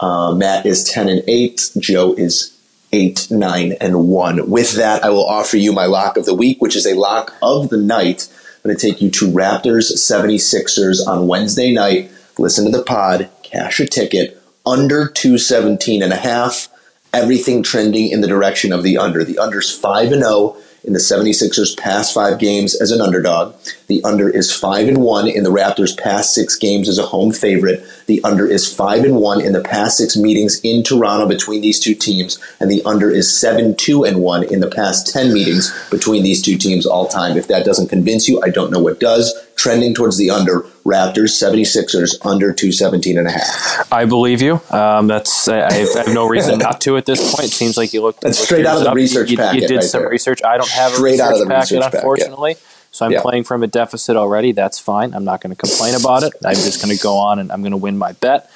[0.00, 1.70] Uh, Matt is ten and eight.
[1.78, 2.58] Joe is
[2.92, 4.50] eight, nine, and one.
[4.50, 7.34] With that, I will offer you my lock of the week, which is a lock
[7.42, 8.28] of the night.
[8.62, 12.12] Going to take you to Raptors 76ers on Wednesday night.
[12.38, 16.68] Listen to the pod, cash a ticket, under 217 and a half.
[17.12, 19.24] Everything trending in the direction of the under.
[19.24, 23.54] The under's 5 and 0 in the 76ers past five games as an underdog.
[23.86, 27.32] The under is 5 and 1 in the Raptors past six games as a home
[27.32, 27.84] favorite.
[28.06, 31.78] The under is 5 and 1 in the past six meetings in Toronto between these
[31.78, 32.38] two teams.
[32.58, 36.42] And the under is 7 2 and 1 in the past 10 meetings between these
[36.42, 37.36] two teams all time.
[37.36, 39.32] If that doesn't convince you, I don't know what does.
[39.56, 40.60] Trending towards the under.
[40.84, 43.92] Raptors 76ers under 217 and a half.
[43.92, 44.60] I believe you.
[44.70, 47.48] Um, that's I have, I have no reason not to at this point.
[47.48, 48.22] It seems like you looked.
[48.22, 48.96] That's look straight out of the up.
[48.96, 50.10] research you, packet You did right some there.
[50.10, 50.42] research.
[50.44, 51.94] I don't have a Straight research out of the packet, research packet.
[51.98, 52.56] unfortunately.
[52.90, 53.22] So I'm Yeah.
[53.22, 54.52] playing from a deficit already.
[54.52, 55.14] That's fine.
[55.14, 56.32] I'm not going to complain about it.
[56.44, 58.50] I'm just going to go on and I'm going to win my bet.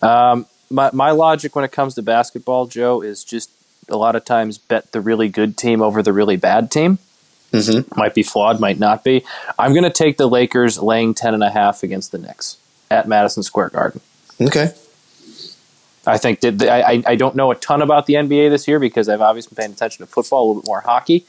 [0.00, 3.50] Um, my my logic when it comes to basketball, Joe, is just
[3.88, 6.98] a lot of times bet the really good team over the really bad team.
[7.52, 7.98] Mm-hmm.
[7.98, 9.24] Might be flawed, might not be.
[9.58, 12.56] I'm going to take the Lakers laying ten and a half against the Knicks
[12.90, 14.00] at Madison Square Garden.
[14.40, 14.72] Okay.
[16.06, 18.80] I think that I, I I don't know a ton about the NBA this year
[18.80, 21.24] because I've obviously been paying attention to football, a little bit more hockey.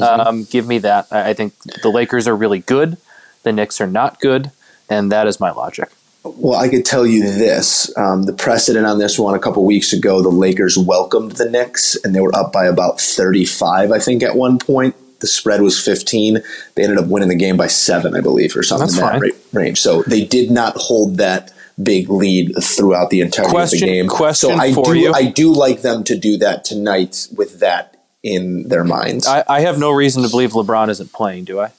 [0.00, 1.06] Um, give me that.
[1.10, 2.96] I, I think the Lakers are really good.
[3.42, 4.50] The Knicks are not good,
[4.88, 5.90] and that is my logic.
[6.24, 7.94] Well, I could tell you this.
[7.98, 11.96] Um, the precedent on this one a couple weeks ago, the Lakers welcomed the Knicks,
[12.02, 14.96] and they were up by about 35, I think, at one point.
[15.20, 16.42] The spread was 15.
[16.74, 19.20] They ended up winning the game by seven, I believe, or something That's in that
[19.20, 19.80] ra- range.
[19.80, 24.08] So they did not hold that big lead throughout the entire Question- of the game.
[24.08, 25.12] question so I for do, you.
[25.12, 29.26] I do like them to do that tonight with that in their minds.
[29.26, 31.44] I, I have no reason to believe LeBron isn't playing.
[31.44, 31.70] Do I?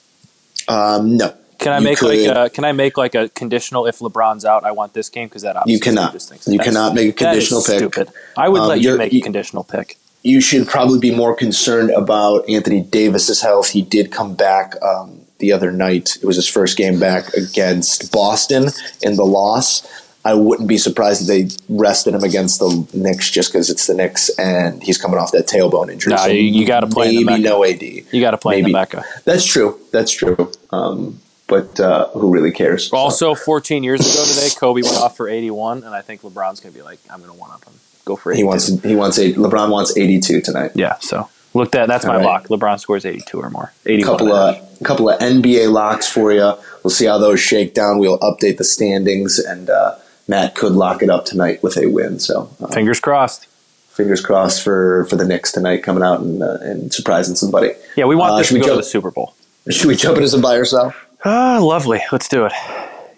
[0.68, 1.32] um, no.
[1.58, 4.44] Can I You make could- like a Can I make like a conditional if LeBron's
[4.44, 4.64] out?
[4.64, 6.46] I want this game because that obviously You cannot.
[6.46, 7.78] You cannot make a conditional pick.
[7.78, 8.08] Stupid.
[8.36, 9.96] I would Um, let you make a conditional pick.
[10.26, 13.70] You should probably be more concerned about Anthony Davis's health.
[13.70, 16.16] He did come back um, the other night.
[16.20, 18.68] It was his first game back against Boston
[19.02, 19.86] in the loss.
[20.24, 23.94] I wouldn't be surprised if they rested him against the Knicks just because it's the
[23.94, 26.12] Knicks and he's coming off that tailbone injury.
[26.14, 27.82] Nah, you- you gotta play in the Maybe no AD.
[28.10, 28.72] You got to play Maybe.
[28.72, 29.04] Mecca.
[29.24, 29.78] That's true.
[29.92, 30.50] That's true.
[30.70, 32.88] Um, but uh, who really cares?
[32.88, 36.58] So- Also, 14 years ago today, Kobe went off for 81, and I think LeBron's
[36.58, 37.74] going to be like, I'm going to one up him.
[38.06, 38.38] Go for 82.
[38.40, 38.82] he wants.
[38.82, 39.18] He wants.
[39.18, 40.70] eight LeBron wants eighty-two tonight.
[40.74, 41.88] Yeah, so look that.
[41.88, 42.24] That's my All right.
[42.24, 42.48] lock.
[42.48, 43.72] LeBron scores 82 or more.
[43.84, 44.10] 81.
[44.18, 46.54] couple and a of couple of NBA locks for you.
[46.82, 47.98] We'll see how those shake down.
[47.98, 49.96] We'll update the standings, and uh,
[50.28, 52.18] Matt could lock it up tonight with a win.
[52.20, 53.46] So uh, Fingers crossed.
[53.90, 57.72] fingers crossed for for the Knicks tonight, coming out and uh, and surprising somebody.
[57.96, 59.34] Yeah, we want Uh, this should to we go to jump- the Super Bowl.
[59.68, 60.94] Should we jump into some buy or sell?
[61.24, 62.00] Ah, lovely.
[62.12, 62.52] Let's do it.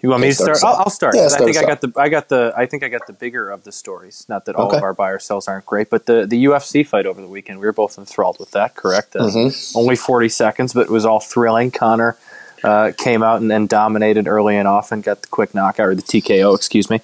[0.01, 0.57] You want me to start?
[0.57, 0.83] start I'll.
[0.83, 1.15] I'll start.
[1.15, 1.93] Yeah, 'cause I start think I got the.
[1.99, 2.53] I got the.
[2.55, 4.25] I think I got the bigger of the stories.
[4.29, 4.77] Not that all Okay.
[4.77, 7.59] of our buy or sells aren't great, but the the UFC fight over the weekend.
[7.59, 8.75] We were both enthralled with that.
[8.75, 9.15] Correct.
[9.15, 9.77] Uh, Mm-hmm.
[9.77, 11.71] Only forty seconds, but it was all thrilling.
[11.71, 12.17] Conor
[12.63, 15.01] uh, came out and, and dominated early and often.
[15.01, 16.55] Got the quick knockout or the TKO.
[16.55, 17.01] Excuse me.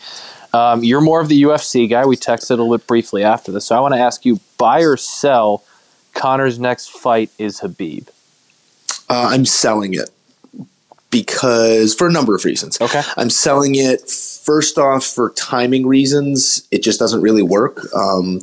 [0.53, 2.05] Um, you're more of the UFC guy.
[2.05, 4.81] We texted a little bit briefly after this, so I want to ask you: buy
[4.83, 5.63] or sell?
[6.13, 8.07] Conor's next fight is Khabib.
[9.09, 10.09] Uh, I'm selling it
[11.15, 12.79] because for a number of reasons.
[12.81, 13.01] Okay.
[13.15, 16.67] I'm selling it first off for timing reasons.
[16.71, 17.79] It just doesn't really work.
[17.95, 18.41] Um,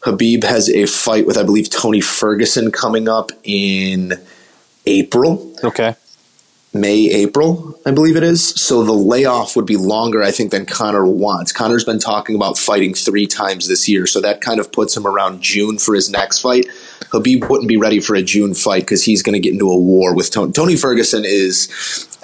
[0.00, 4.14] Khabib has a fight with, I believe, Tony Ferguson coming up in
[4.86, 5.54] April.
[5.62, 5.96] Okay.
[6.72, 8.48] May, April, I believe it is.
[8.48, 11.52] So the layoff would be longer, I think, than Conor wants.
[11.52, 15.06] Conor's been talking about fighting three times this year, so that kind of puts him
[15.06, 16.66] around June for his next fight.
[17.10, 19.78] Khabib wouldn't be ready for a June fight because he's going to get into a
[19.78, 20.50] war with Tony.
[20.50, 21.68] Tony Ferguson is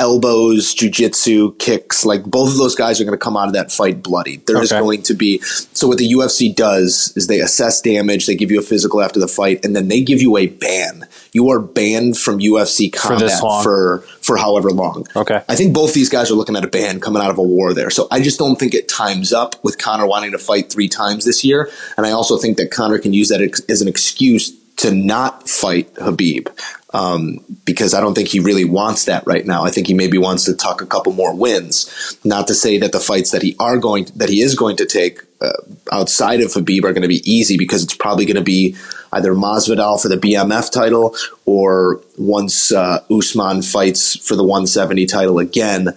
[0.00, 2.04] elbows, jujitsu, kicks.
[2.06, 4.38] Like both of those guys are going to come out of that fight bloody.
[4.46, 4.80] There is Okay.
[4.80, 5.38] going to be.
[5.40, 9.20] So what the UFC does is they assess damage, they give you a physical after
[9.20, 11.06] the fight, and then they give you a ban.
[11.32, 13.62] You are banned from UFC combat long.
[13.62, 15.06] for for however long.
[15.14, 15.42] Okay.
[15.48, 17.74] I think both these guys are looking at a ban coming out of a war
[17.74, 17.90] there.
[17.90, 21.24] So I just don't think it times up with Conor wanting to fight three times
[21.26, 21.70] this year.
[21.98, 25.92] And I also think that Conor can use that as an excuse to not fight
[25.94, 26.48] Khabib.
[26.92, 29.62] Um, because I don't think he really wants that right now.
[29.62, 32.18] I think he maybe wants to tuck a couple more wins.
[32.24, 34.86] Not to say that the fights that he are going that he is going to
[34.86, 35.52] take uh,
[35.92, 38.76] outside of Khabib are going to be easy because it's probably going to be
[39.12, 41.14] either Masvidal for the BMF title
[41.46, 45.88] or once uh, Usman fights for the 170 title again,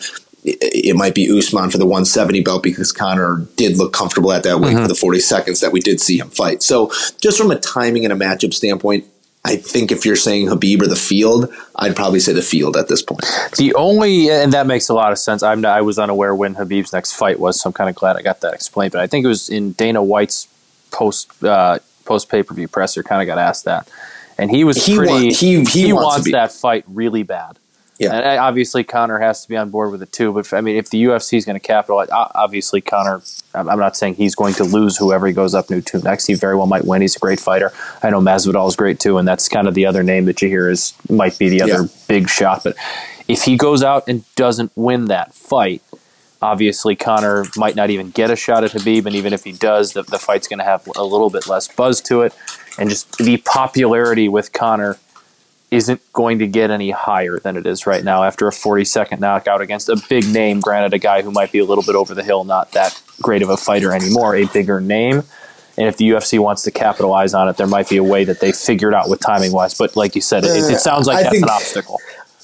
[0.43, 4.43] it, it might be Usman for the 170 belt because Conor did look comfortable at
[4.43, 6.63] that weight for the 40 seconds that we did see him fight.
[6.63, 9.05] So just from a timing and a matchup standpoint,
[9.45, 12.87] I think if you're saying Khabib or the field, I'd probably say the field at
[12.87, 13.21] this point.
[13.57, 15.43] The only, and that makes a lot of sense.
[15.43, 18.15] I'm not, I was unaware when Khabib's next fight was, so I'm kind of glad
[18.15, 18.93] I got that explained.
[18.93, 20.47] But I think it was in Dana White's
[20.91, 23.89] post uh, post pay per view presser, kind of got asked that,
[24.37, 25.11] and he was He pretty.
[25.11, 27.57] want- he- he wants wants that fight really bad.
[28.03, 28.13] Yeah.
[28.13, 30.31] and obviously Conor has to be on board with it too.
[30.33, 33.21] But I mean, if the UFC is going to capitalize, obviously Conor.
[33.55, 36.25] I'm I'm not saying he's going to lose whoever he goes up new to next.
[36.25, 37.01] He very well might win.
[37.01, 37.71] He's a great fighter.
[38.01, 40.47] I know Masvidal is great too, and that's kind of the other name that you
[40.49, 41.87] hear is might be the other Yeah.
[42.07, 42.63] big shot.
[42.63, 42.75] But
[43.27, 45.81] if he goes out and doesn't win that fight,
[46.41, 49.93] obviously Conor might not even get a shot at Khabib, and even if he does,
[49.93, 52.33] the, the fight's going to have a little bit less buzz to it,
[52.77, 54.97] and just the popularity with Connor
[55.73, 59.19] isn't going to get any higher than it is right now after a 40 second
[59.19, 60.59] knockout against a big name.
[60.59, 63.41] Granted, a guy who might be a little bit over the hill, not that great
[63.41, 65.23] of a fighter anymore, a bigger name.
[65.75, 68.39] And if the UFC wants to capitalize on it, there might be a way that
[68.39, 69.73] they figured out with timing wise.
[69.75, 71.99] But like you said, it, it sounds like I that's think- an obstacle.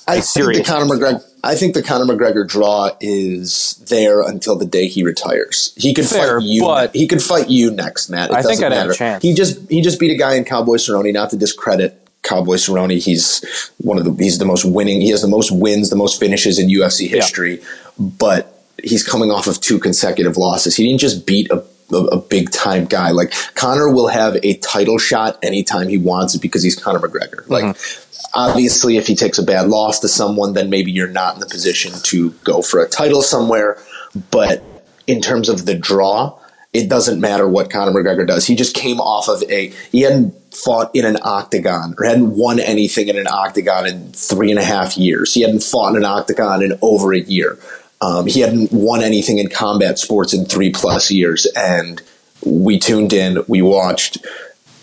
[0.07, 0.63] I think the.
[0.63, 1.23] Conor McGregor.
[1.43, 5.71] I think the Conor McGregor draw is there until the day he retires.
[5.77, 6.63] He could Fair, fight you.
[6.63, 8.31] but- he could fight you next, Matt.
[8.31, 9.21] It I think I'd have a chance.
[9.21, 11.13] He just he just beat a guy in Cowboy Cerrone.
[11.13, 15.01] Not to discredit Cowboy Cerrone, he's one of the he's the most winning.
[15.01, 17.61] He has the most wins, the most finishes in UFC history.
[17.97, 20.75] But he's coming off of two consecutive losses.
[20.75, 23.09] He didn't just beat a a, a big time guy.
[23.11, 27.47] Like Conor will have a title shot anytime he wants it because he's Conor McGregor.
[27.49, 28.29] Like Mm-hmm.
[28.35, 31.47] obviously if he takes a bad loss to someone, then maybe you're not in the
[31.47, 33.81] position to go for a title somewhere.
[34.29, 34.63] But
[35.07, 36.38] in terms of the draw,
[36.71, 38.45] it doesn't matter what Conor McGregor does.
[38.45, 42.59] He just came off of a he hadn't fought in an octagon or hadn't won
[42.59, 45.33] anything in an octagon in three and a half years.
[45.33, 47.57] He hadn't fought in an octagon in over a year.
[48.01, 52.01] Um, he hadn't won anything in combat sports in three plus years, and
[52.45, 54.25] we tuned in, we watched,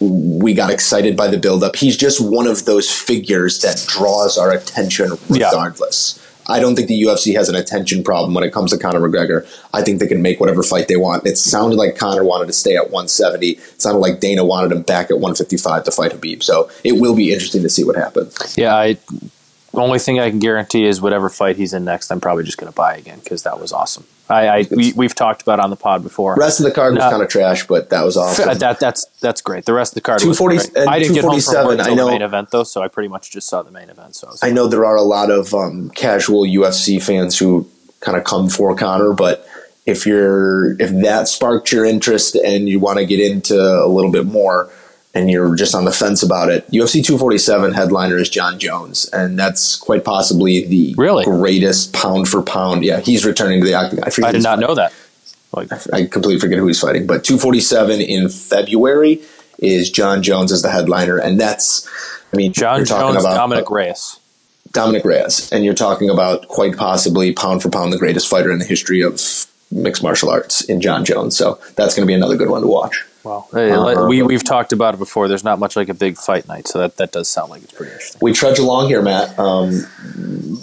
[0.01, 1.77] we got excited by the buildup.
[1.77, 5.51] He's just one of those figures that draws our attention Yeah.
[6.49, 9.47] I don't think the UFC has an attention problem when it comes to Conor McGregor.
[9.73, 11.27] I think they can make whatever fight they want.
[11.27, 13.51] It sounded like Conor wanted to stay at 170.
[13.51, 16.43] It sounded like Dana wanted him back at 155 to fight Khabib.
[16.43, 18.57] So it will be interesting to see what happens.
[18.57, 18.99] Yeah, I.
[19.75, 22.73] Only thing I can guarantee is whatever fight he's in next, I'm probably just going
[22.73, 24.07] to buy again because that was awesome.
[24.29, 26.35] I, I we, we've talked about on the pod before.
[26.37, 27.11] Rest of the card was No.
[27.11, 28.59] kind of trash, but that was awesome.
[28.59, 29.65] That that's that's great.
[29.65, 30.77] The rest of the card was 240 great.
[30.83, 32.83] and I didn't get home from 247, work I know- the main event though, so
[32.83, 34.17] I pretty much just saw the main event.
[34.17, 37.69] So I was I know there are a lot of um, casual UFC fans who
[38.01, 39.47] kind of come for Conor, but
[39.87, 44.11] if you're if that sparked your interest and you want to get into a little
[44.11, 44.71] bit more
[45.17, 49.39] and you're just on the fence about it, UFC 247 headliner is Jon Jones, and
[49.39, 51.25] that's quite possibly the Really?
[51.25, 52.85] greatest pound for pound.
[52.85, 54.05] Yeah, he's returning to the octagon.
[54.05, 54.69] I, I did not fighting.
[54.69, 54.93] know that.
[55.55, 59.21] Like, I completely forget who he's fighting, but 247 in February
[59.59, 61.89] is Jon Jones as the headliner, and that's
[62.33, 64.21] I mean Jon Jones, about Dominick Reyes.
[64.73, 68.59] Dominick Reyes, and you're talking about quite possibly pound for pound the greatest fighter in
[68.59, 69.19] the history of
[69.71, 71.35] mixed martial arts in John Jones.
[71.39, 73.03] So that's going to be another good one to watch.
[73.27, 73.49] Wow.
[73.53, 75.27] Hey, let- we we've talked about it before.
[75.27, 77.73] There's not much like a big fight night, so that, that does sound like it's
[77.73, 78.21] pretty interesting.
[78.23, 79.37] We trudge along here, Matt.
[79.37, 79.85] Um,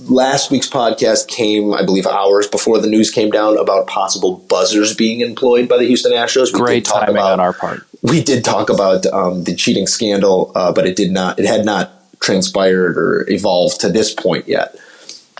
[0.09, 4.95] last week's podcast came, I believe, hours before the news came down about possible buzzers
[4.95, 6.53] being employed by the Houston Astros.
[6.53, 7.83] We Great did talk timing about on our part.
[8.01, 11.39] we did talk about um, the cheating scandal, uh, but it did not.
[11.39, 14.73] It had not transpired or evolved to this point yet.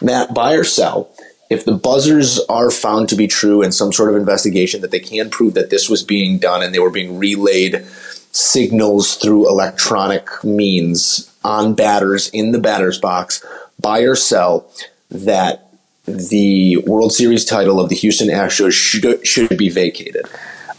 [0.02, 1.10] Matt, buy or sell?
[1.54, 5.00] If the buzzers are found to be true in some sort of investigation, that they
[5.00, 7.86] can prove that this was being done and they were being relayed
[8.32, 13.46] signals through electronic means on batters in the batter's box,
[13.80, 14.70] buy or sell
[15.12, 15.70] that
[16.06, 20.26] the World Series title of the Houston Astros should, should be vacated.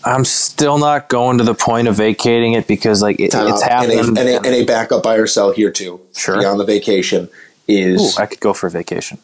[0.04, 4.00] I'm still not going to the point of vacating it because like it, it's happening.
[4.00, 6.00] and, a, and, a, and a backup buy or sell here too.
[6.14, 6.38] Sure.
[6.38, 7.30] Beyond the vacation Ooh,
[7.68, 9.18] is I could go for a vacation.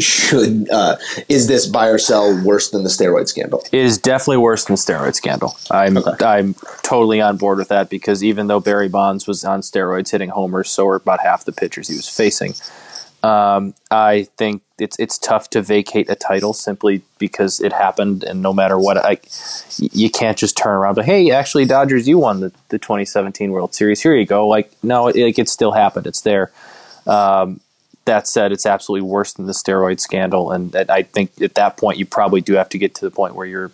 [0.00, 0.96] Should uh,
[1.28, 3.64] is this buy or sell worse than the steroid scandal?
[3.72, 5.56] It is definitely worse than steroid scandal.
[5.70, 6.24] I'm Okay.
[6.24, 10.30] I'm totally on board with that because even though Barry Bonds was on steroids hitting
[10.30, 12.54] homers, so were about half the pitchers he was facing.
[13.22, 18.40] Um, I think it's it's tough to vacate a title simply because it happened, and
[18.40, 19.18] no matter what, I,
[19.78, 20.94] you can't just turn around.
[20.94, 24.00] But hey, actually, Dodgers, you won the, the 2017 World Series.
[24.00, 24.48] Here you go.
[24.48, 26.06] Like no, it, like it still happened.
[26.06, 26.50] It's there.
[27.06, 27.60] Um,
[28.10, 31.96] that said, it's absolutely worse than the steroid scandal, and I think at that point
[31.96, 33.70] you probably do have to get to the point where you're.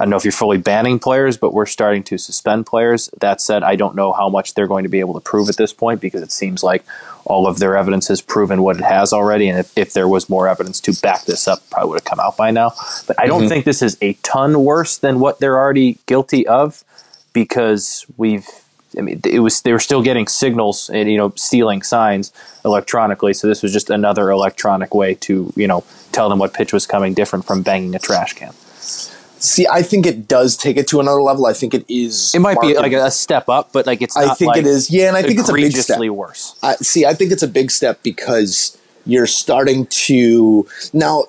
[0.00, 3.10] I don't know if you're fully banning players, but we're starting to suspend players.
[3.20, 5.56] That said, I don't know how much they're going to be able to prove at
[5.56, 6.84] this point because it seems like
[7.24, 9.48] all of their evidence has proven what it has already.
[9.48, 12.20] And if, if there was more evidence to back this up, probably would have come
[12.20, 12.74] out by now.
[13.08, 13.48] But I don't mm-hmm.
[13.48, 16.84] think this is a ton worse than what they're already guilty of
[17.32, 18.46] because we've
[18.96, 22.32] I mean, it was they were still getting signals and you know stealing signs
[22.64, 23.34] electronically.
[23.34, 26.86] So this was just another electronic way to you know tell them what pitch was
[26.86, 28.52] coming, different from banging a trash can.
[29.40, 31.46] See, I think it does take it to another level.
[31.46, 32.34] I think it is.
[32.34, 34.16] It might be like a step up, but like it's.
[34.16, 34.90] I think like it is.
[34.90, 36.00] Yeah, and I think it's a big step.
[36.00, 36.58] worse.
[36.62, 41.26] I, see, I think it's a big step because you're starting to now.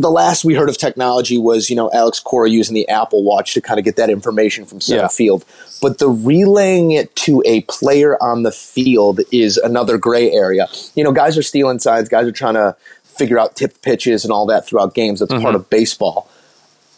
[0.00, 3.54] The last we heard of technology was, you know, Alex Cora using the Apple Watch
[3.54, 5.08] to kind of get that information from center Yeah.
[5.08, 5.44] field.
[5.80, 10.68] But the relaying it to a player on the field is another gray area.
[10.94, 12.08] You know, guys are stealing signs.
[12.08, 15.20] Guys are trying to figure out tip pitches and all that throughout games.
[15.20, 15.56] That's part mm-hmm.
[15.56, 16.28] of baseball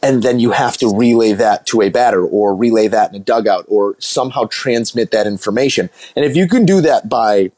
[0.03, 3.25] and then you have to relay that to a batter or relay that in a
[3.25, 5.91] dugout or somehow transmit that information.
[6.15, 7.51] And if you can do that by,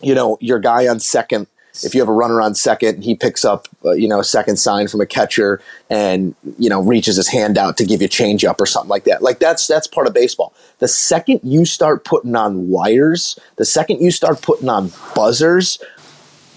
[0.00, 1.46] you know, your guy on second,
[1.82, 4.56] if you have a runner on second, he picks up, uh, you know, a second
[4.56, 5.60] sign from a catcher
[5.90, 8.90] and, you know, reaches his hand out to give you a change up or something
[8.90, 9.22] like that.
[9.22, 10.54] Like that's, that's part of baseball.
[10.78, 15.82] The second you start putting on wires, the second you start putting on buzzers,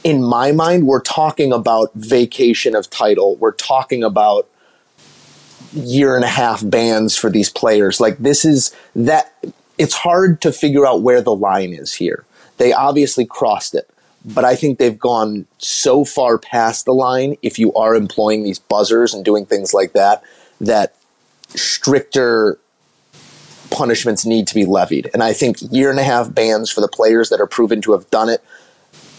[0.03, 3.35] in my mind, we're talking about vacation of title.
[3.37, 4.47] We're talking about
[5.73, 7.99] year and a half bans for these players.
[7.99, 9.33] Like this is that
[9.77, 12.25] it's hard to figure out where the line is here.
[12.57, 13.89] They obviously crossed it,
[14.25, 18.59] but I think they've gone so far past the line if you are employing these
[18.59, 20.23] buzzers and doing things like that
[20.59, 20.95] that
[21.49, 22.59] stricter
[23.69, 25.09] punishments need to be levied.
[25.13, 27.93] And I think year and a half bans for the players that are proven to
[27.93, 28.43] have done it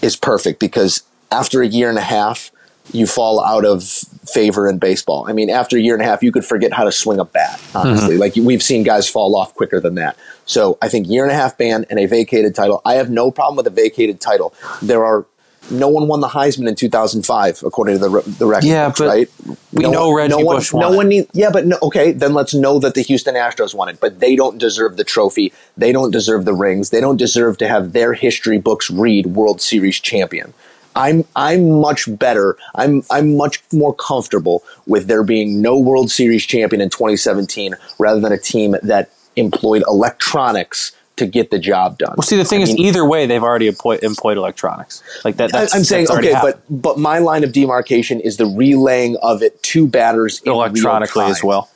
[0.03, 2.51] is perfect because after a year and a half,
[2.93, 5.27] you fall out of favor in baseball.
[5.29, 7.25] I mean, after a year and a half, you could forget how to swing a
[7.25, 8.15] bat, honestly.
[8.15, 8.21] Mm-hmm.
[8.21, 10.17] Like, we've seen guys fall off quicker than that.
[10.45, 12.81] So I think year and a half ban and a vacated title.
[12.85, 14.55] I have no problem with a vacated title.
[14.83, 15.27] There are.
[15.71, 18.65] No one won the Heisman in 2005, according to the the record.
[18.65, 19.31] Yeah, books, but right?
[19.75, 21.77] we no know one, Reggie no one, Bush won No one need, Yeah, but no,
[21.83, 24.01] okay, then let's know that the Houston Astros won it.
[24.01, 25.53] But they don't deserve the trophy.
[25.77, 26.89] They don't deserve the rings.
[26.89, 30.55] They don't deserve to have their history books read World Series champion.
[30.99, 32.57] I'm I'm much better.
[32.75, 38.21] I'm I'm much more comfortable with there being no World Series champion in 2017 rather
[38.21, 42.15] than a team that employed electronics to get the job done.
[42.17, 45.03] Well, see, the thing I is, mean- either way, they've already employed, employed electronics.
[45.25, 45.53] Like that.
[45.53, 46.55] That's, I- I'm saying okay, happened.
[46.69, 51.43] but but my line of demarcation is the relaying of it to batters electronically as
[51.43, 51.71] well.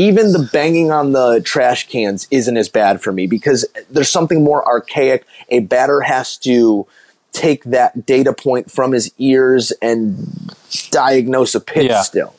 [0.00, 4.44] Even the banging on the trash cans isn't as bad for me because there's something
[4.44, 5.24] more archaic.
[5.48, 6.86] A batter has to
[7.32, 10.52] take that data point from his ears and
[10.90, 12.02] diagnose a pitch Yeah.
[12.02, 12.34] still.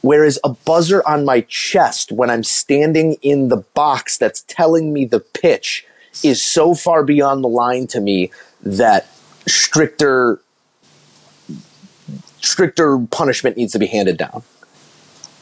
[0.00, 5.04] Whereas a buzzer on my chest when I'm standing in the box that's telling me
[5.04, 5.86] the pitch
[6.24, 8.30] is so far beyond the line to me
[8.62, 9.06] that
[9.46, 10.40] stricter
[12.40, 14.42] stricter punishment needs to be handed down.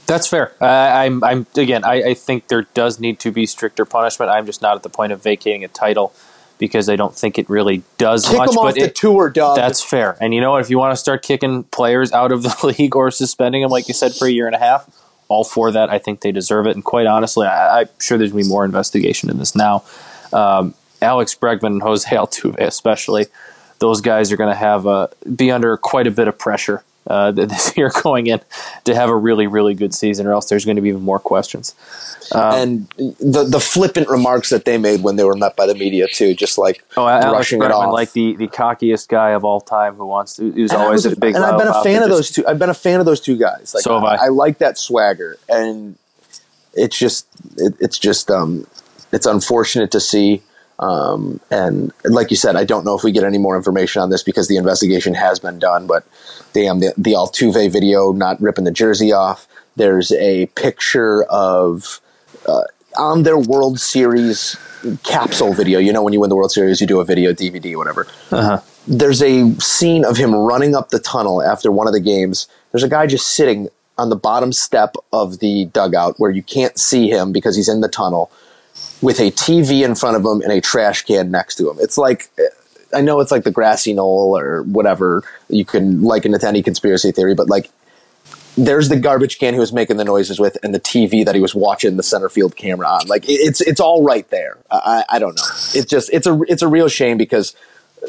[0.06, 0.52] That's fair.
[0.60, 1.84] I I'm, I'm again.
[1.84, 4.30] I, I think there does need to be stricter punishment.
[4.30, 6.12] I'm just not at the point of vacating a title
[6.60, 8.50] because I don't think it really does Kick much.
[8.50, 9.56] them off but the it, tour, dog.
[9.56, 10.16] that's fair.
[10.20, 10.60] And you know what?
[10.60, 13.88] If you want to start kicking players out of the league or suspending them, like
[13.88, 14.88] you said, for a year and a half,
[15.28, 15.88] all for that.
[15.88, 16.76] I think they deserve it.
[16.76, 19.84] And quite honestly, I, I'm sure there's going to be more investigation in this now.
[20.32, 23.26] Um, Alex Bregman and Jose Altuve, especially,
[23.78, 27.32] those guys are going to have uh, be under quite a bit of pressure uh,
[27.32, 28.40] th- this year going in
[28.84, 31.18] to have a really, really good season, or else there's going to be even more
[31.18, 31.74] questions.
[32.32, 32.86] and
[33.18, 36.34] the the flippant remarks that they made when they were met by the media too,
[36.34, 37.92] just like Oh, Alex brushing it off.
[37.92, 41.14] like the, the cockiest guy of all time, who wants to, who's And always was
[41.14, 41.34] a big.
[41.34, 42.46] and I've been a fan of those two.
[42.46, 43.74] I've been a fan of those two guys.
[43.74, 44.26] Like So have I.
[44.26, 45.96] I like that swagger, and
[46.74, 48.66] it's just it, it's just um
[49.12, 50.42] it's unfortunate to see.
[50.80, 54.10] Um, and like you said, I don't know if we get any more information on
[54.10, 55.86] this because the investigation has been done.
[55.86, 56.04] But
[56.52, 59.46] damn, the, the Altuve video not ripping the jersey off.
[59.76, 62.00] There's a picture of
[62.46, 62.62] uh,
[62.98, 64.56] on their World Series
[65.04, 65.78] capsule video.
[65.78, 68.06] You know, when you win the World Series, you do a video, DVD, whatever
[68.86, 72.48] there's a scene of him running up the tunnel after one of the games.
[72.72, 76.78] There's a guy just sitting on the bottom step of the dugout where you can't
[76.78, 78.30] see him because he's in the tunnel
[79.02, 81.76] with a TV in front of him and a trash can next to him.
[81.80, 82.30] It's like
[82.94, 86.62] I know it's like the grassy knoll or whatever you can liken it to any
[86.62, 87.70] conspiracy theory, but like
[88.56, 91.40] there's the garbage can he was making the noises with and the TV that he
[91.40, 93.06] was watching the center field camera on.
[93.06, 94.58] Like it's it's all right there.
[94.70, 95.42] I, I don't know.
[95.74, 97.54] It's just it's a it's a real shame because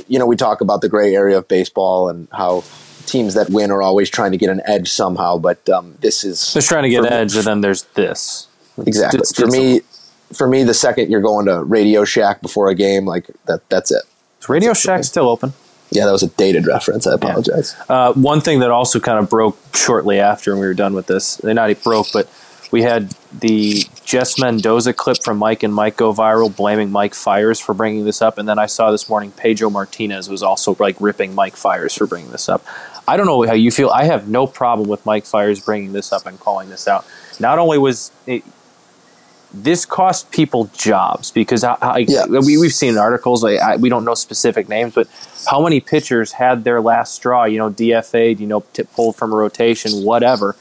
[0.07, 2.63] you know we talk about the gray area of baseball and how
[3.05, 5.37] teams that win are always trying to get an edge somehow.
[5.37, 8.47] But um, this is They're trying to get for me- edge, and then there's this.
[8.85, 9.81] exactly It's- for it's- me.
[10.33, 13.91] For me, the second you're going to Radio Shack before a game, like that, that's
[13.91, 14.03] it.
[14.39, 15.53] Is Radio Shack still open?
[15.91, 17.05] Yeah, that was a dated reference.
[17.05, 17.75] I apologize.
[17.89, 21.35] Uh, one thing that also kind of broke shortly after we were done with this,
[21.35, 22.29] they not even broke, but
[22.71, 27.59] we had the Jess Mendoza clip from Mike and Mike go viral, blaming Mike Fiers
[27.59, 30.95] for bringing this up, and then I saw this morning Pedro Martinez was also like
[31.01, 32.65] ripping Mike Fiers for bringing this up.
[33.07, 33.89] I don't know how you feel.
[33.89, 37.05] I have no problem with Mike Fiers bringing this up and calling this out.
[37.39, 38.43] not only was it,
[39.53, 42.25] this cost people jobs because I, I, Yeah.
[42.27, 45.07] we, we've seen articles like, I, we don't know specific names but
[45.49, 49.33] how many pitchers had their last straw you know dfa'd you know t- pulled from
[49.33, 50.55] a rotation whatever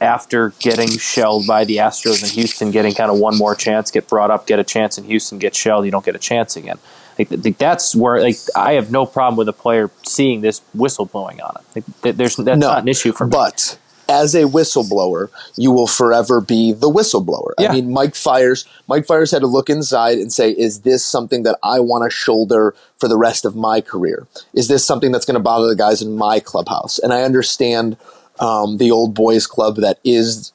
[0.00, 4.08] after getting shelled by the astros in houston getting kind of one more chance get
[4.08, 6.78] brought up get a chance in houston get shelled you don't get a chance again.
[7.18, 11.04] Like, like that's where like i have no problem with a player seeing this whistle
[11.06, 11.84] blowing on it.
[12.02, 13.30] Like, there's that's No, not an issue for me.
[13.30, 13.78] But
[14.08, 17.52] as a whistleblower, you will forever be the whistleblower.
[17.58, 17.70] Yeah.
[17.70, 21.42] I mean, Mike Fiers, Mike Fiers had to look inside and say, "Is this something
[21.44, 24.26] that I want to shoulder for the rest of my career?
[24.52, 27.96] Is this something that's going to bother the guys in my clubhouse?" And I understand
[28.40, 30.52] um, the old boys club that is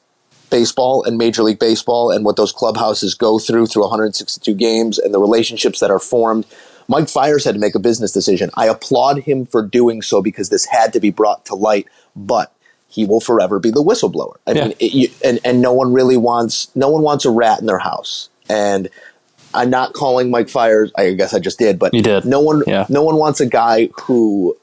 [0.50, 5.14] baseball and Major League Baseball and what those clubhouses go through through 162 games and
[5.14, 6.44] the relationships that are formed.
[6.88, 8.50] Mike Fiers had to make a business decision.
[8.54, 11.86] I applaud him for doing so because this had to be brought to light,
[12.16, 12.52] but
[12.90, 14.34] he will forever be the whistleblower.
[14.46, 14.64] I Yeah.
[14.68, 17.66] mean, it, you, and and no one really wants no one wants a rat in
[17.66, 18.28] their house.
[18.48, 18.88] And
[19.54, 20.92] I'm not calling Mike Fiers.
[20.98, 22.24] I guess I just did, but You did.
[22.24, 22.86] No one, Yeah.
[22.88, 24.56] no one wants a guy who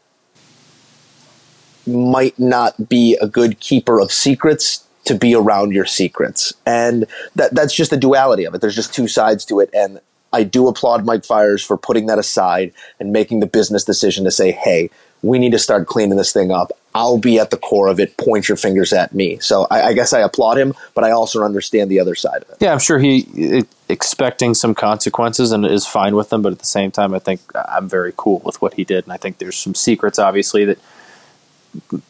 [1.85, 6.53] might not be a good keeper of secrets to be around your secrets.
[6.65, 7.05] And
[7.35, 8.61] that that's just the duality of it.
[8.61, 9.99] There's just two sides to it and
[10.33, 14.31] I do applaud Mike Fiers for putting that aside and making the business decision to
[14.31, 14.89] say, "Hey,
[15.23, 16.73] we need to start cleaning this thing up.
[16.97, 18.17] I'll be at the core of it.
[18.17, 21.43] Point your fingers at me." So I, I guess I applaud him, but I also
[21.43, 22.57] understand the other side of it.
[22.59, 26.59] Yeah, I'm sure he i- expecting some consequences and is fine with them, but at
[26.59, 29.37] the same time, I think I'm very cool with what he did, and I think
[29.37, 30.79] there's some secrets, obviously, that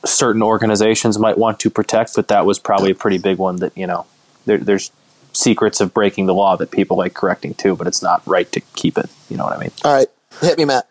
[0.06, 3.58] certain organizations might want to protect, but that was probably a pretty big one.
[3.58, 4.06] That you know,
[4.46, 4.92] there, there's
[5.34, 8.60] secrets of breaking the law that people like correcting too, but it's not right to
[8.76, 9.10] keep it.
[9.30, 9.72] You know what I mean?
[9.84, 10.08] All right,
[10.42, 10.88] hit me, Matt.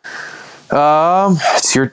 [0.72, 1.92] Um, it's your.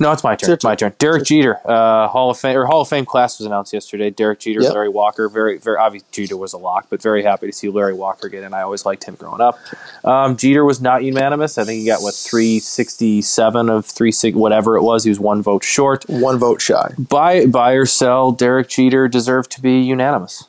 [0.00, 0.50] No, it's my turn.
[0.52, 0.92] It's my turn.
[0.98, 4.10] Derek Jeter, uh, Hall of Fame or Hall of Fame class was announced yesterday.
[4.10, 4.72] Derek Jeter, Yep.
[4.72, 6.04] Larry Walker, very, very obvious.
[6.12, 8.54] Jeter was a lock, but very happy to see Larry Walker get in.
[8.54, 9.58] I always liked him growing up.
[10.04, 11.58] Um, Jeter was not unanimous.
[11.58, 15.02] I think he got what three sixty seven of three six whatever it was.
[15.04, 16.04] He was one vote short.
[16.08, 16.94] One vote shy.
[16.96, 18.30] Buy, buy or sell.
[18.30, 20.44] Derek Jeter deserved to be unanimous.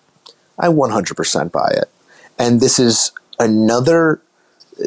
[0.59, 1.89] I 100% buy it.
[2.37, 4.21] And this is another,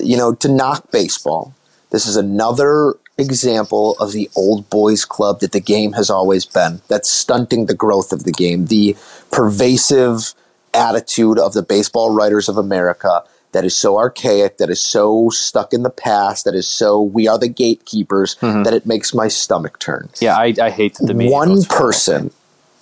[0.03, 1.55] you know, to knock baseball,
[1.91, 6.83] this is another example of the old boys club that the game has always been.
[6.89, 8.67] That's stunting the growth of the game.
[8.67, 8.97] The
[9.31, 10.35] pervasive
[10.75, 15.73] attitude of the baseball writers of America that is so archaic, that is so stuck
[15.73, 18.63] in the past, that is so we are the gatekeepers, mm-hmm.
[18.63, 21.67] that it makes my stomach turn Yeah, I, I hate that the media one votes
[21.67, 22.31] for Hall of person,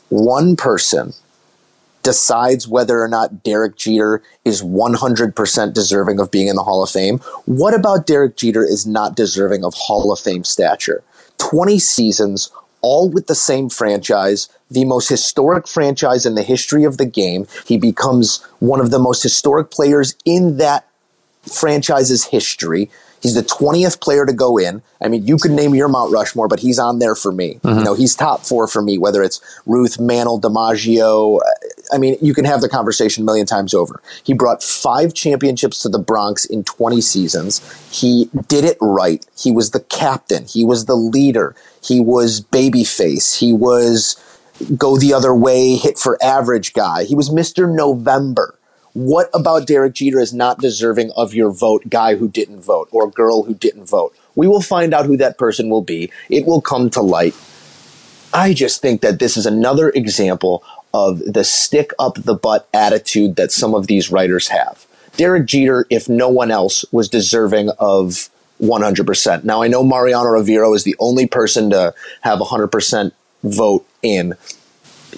[0.09, 1.13] one person
[2.03, 6.91] decides whether or not Derek Jeter is 100% deserving of being in the Hall of
[6.91, 7.19] Fame.
[7.47, 11.03] What about Derek Jeter is not deserving of Hall of Fame stature?
[11.39, 16.97] 20 seasons, all with the same franchise, the most historic franchise in the history of
[16.97, 17.47] the game.
[17.67, 20.87] He becomes one of the most historic players in that
[21.43, 22.91] franchise's history.
[23.23, 24.83] He's the 20th player to go in.
[25.03, 27.61] I mean, you could name your Mount Rushmore, but he's on there for me.
[27.63, 27.79] Mm-hmm.
[27.79, 31.41] You know, he's top four for me, whether it's Ruth, Mantle, DiMaggio.
[31.93, 34.03] I mean, you can have the conversation a million times over.
[34.25, 37.61] He brought five championships to the Bronx in 20 seasons.
[37.91, 39.25] He did it right.
[39.37, 40.45] He was the captain.
[40.45, 41.55] He was the leader.
[41.83, 43.39] He was babyface.
[43.39, 44.17] He was
[44.77, 47.05] go the other way, hit for average guy.
[47.05, 47.73] He was Mr.
[47.73, 48.57] November.
[48.93, 53.09] What about Derek Jeter is not deserving of your vote, guy who didn't vote or
[53.09, 54.15] girl who didn't vote?
[54.35, 56.11] We will find out who that person will be.
[56.29, 57.35] It will come to light.
[58.33, 63.37] I just think that this is another example of the stick up the butt attitude
[63.37, 64.87] that some of these writers have.
[65.17, 68.31] Derek Jeter, if no one else, was deserving of
[68.61, 69.45] 100%.
[69.45, 73.13] Now, I know Mariano Rivera is the only person to have 100%
[73.43, 74.35] vote in.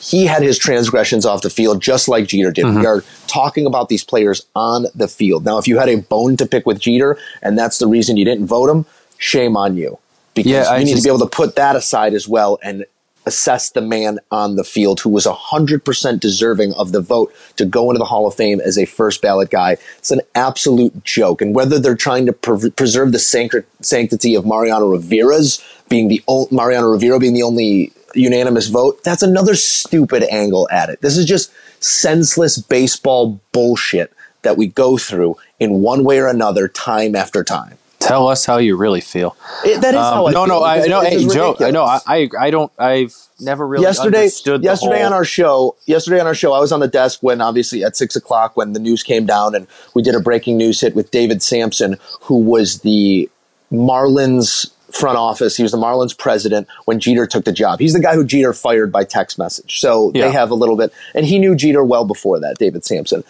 [0.01, 2.65] He had his transgressions off the field just like Jeter did.
[2.65, 2.87] We mm-hmm.
[2.87, 5.45] are talking about these players on the field.
[5.45, 8.25] Now, if you had a bone to pick with Jeter and that's the reason you
[8.25, 8.87] didn't vote him,
[9.19, 9.99] shame on you.
[10.35, 12.59] Because Yeah, I you need just- to be able to put that aside as well
[12.63, 12.87] and
[13.27, 17.91] assess the man on the field who was 100% deserving of the vote to go
[17.91, 19.77] into the Hall of Fame as a first ballot guy.
[19.99, 21.41] It's an absolute joke.
[21.41, 26.23] And whether they're trying to pre- preserve the sancti- sanctity of Mariano Rivera's being the
[26.29, 31.01] o- Mariano Rivera being the only unanimous vote, that's another stupid angle at it.
[31.01, 34.13] This is just senseless baseball bullshit
[34.43, 37.79] that we go through in one way or another time after time.
[38.07, 39.37] Tell us how you really feel.
[39.65, 41.85] It, that is how I Um, no, feel, no, I no, hey, Joe, I know,
[41.85, 42.01] I.
[42.07, 46.35] I, I don't, I've never really yesterday yesterday whole- on our show yesterday on our
[46.35, 49.27] show i was on the desk when obviously at six o'clock when the news came
[49.27, 53.29] down and we did a breaking news hit with david samson who was the
[53.73, 55.57] marlins front office.
[55.57, 57.81] He was the Marlins president when Jeter took the job.
[57.81, 59.81] He's the guy who Jeter fired by text message.
[59.81, 60.27] So Yeah.
[60.27, 62.59] they have a little bit, and he knew Jeter well before that.
[62.59, 63.25] David Samson.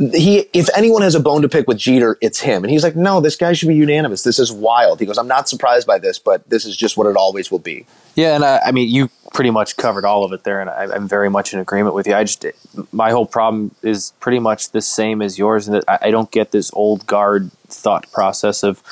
[0.00, 2.64] He, if anyone has a bone to pick with Jeter, it's him.
[2.64, 4.22] And he's like, no, this guy should be unanimous.
[4.22, 4.98] This is wild.
[4.98, 7.58] He goes, I'm not surprised by this, but this is just what it always will
[7.58, 7.84] be.
[8.14, 10.94] Yeah, and I, I mean, you pretty much covered all of it there, and I,
[10.94, 12.14] I'm very much in agreement with you.
[12.14, 12.46] I just,
[12.92, 16.30] my whole problem is pretty much the same as yours, and that I, I don't
[16.30, 18.82] get this old guard thought process of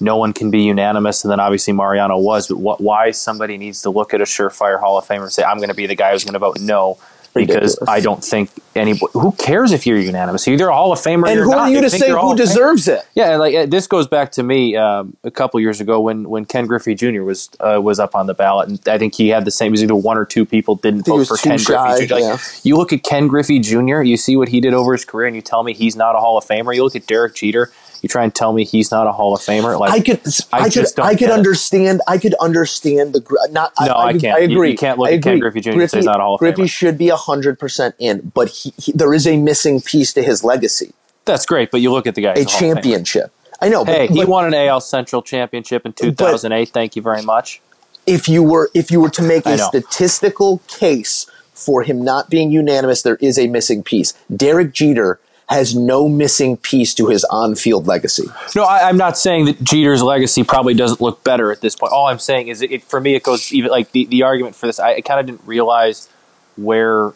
[0.00, 3.82] no one can be unanimous, and then obviously Mariano was, but what, why somebody needs
[3.82, 5.94] to look at a surefire Hall of Famer and say, I'm going to be the
[5.94, 6.98] guy who's going to vote no.
[7.34, 7.88] Because Ridiculous.
[7.88, 9.10] I don't think anybody.
[9.12, 10.46] Who cares if you're unanimous?
[10.46, 11.58] You're either a Hall of Famer And or who not.
[11.58, 13.04] are you to say you're a Hall who deserves it?
[13.16, 16.44] Yeah, and like this goes back to me um, a couple years ago when when
[16.44, 17.22] Ken Griffey Jr.
[17.22, 19.68] was uh, was up on the ballot, and I think he had the same.
[19.68, 22.14] It was either one or two people didn't vote for Ken shy, Griffey Jr.
[22.14, 22.38] Like, yeah.
[22.62, 24.02] You look at Ken Griffey Jr.
[24.02, 26.20] You see what he did over his career, and you tell me he's not a
[26.20, 26.72] Hall of Famer.
[26.72, 27.72] You look at Derek Jeter.
[28.04, 29.80] You try and tell me he's not a Hall of Famer.
[29.80, 30.20] Like I could,
[30.52, 31.32] I I, could, I could get it.
[31.32, 32.02] understand.
[32.06, 33.72] I could understand the not.
[33.80, 34.36] No, I can't.
[34.36, 34.72] I agree.
[34.72, 35.38] you can't look I at Ken.
[35.38, 35.70] Griffey Jr.
[35.70, 36.70] and say he's not a Hall of Griffey Famer.
[36.70, 40.44] should be hundred percent in, but he, he, there is a missing piece to his
[40.44, 40.92] legacy:
[41.24, 42.34] That's great, but you look at the guy.
[42.34, 42.74] a who's Hall of Famer.
[42.74, 43.32] championship.
[43.62, 43.86] I know.
[43.86, 46.68] Hey, but, he but won an AL Central championship in 2008.
[46.68, 47.62] Thank you very much.
[48.06, 52.50] if you were if you were to make a statistical case for him not being
[52.50, 54.12] unanimous, there is a missing piece.
[54.34, 58.24] Derek Jeter has no missing piece to his on-field legacy.
[58.56, 61.92] No, I, I'm not saying that Jeter's legacy probably doesn't look better at this point.
[61.92, 64.56] All I'm saying is, it, it for me, it goes even like the, the argument
[64.56, 64.80] for this.
[64.80, 66.08] I, I kind of didn't realize
[66.56, 67.12] where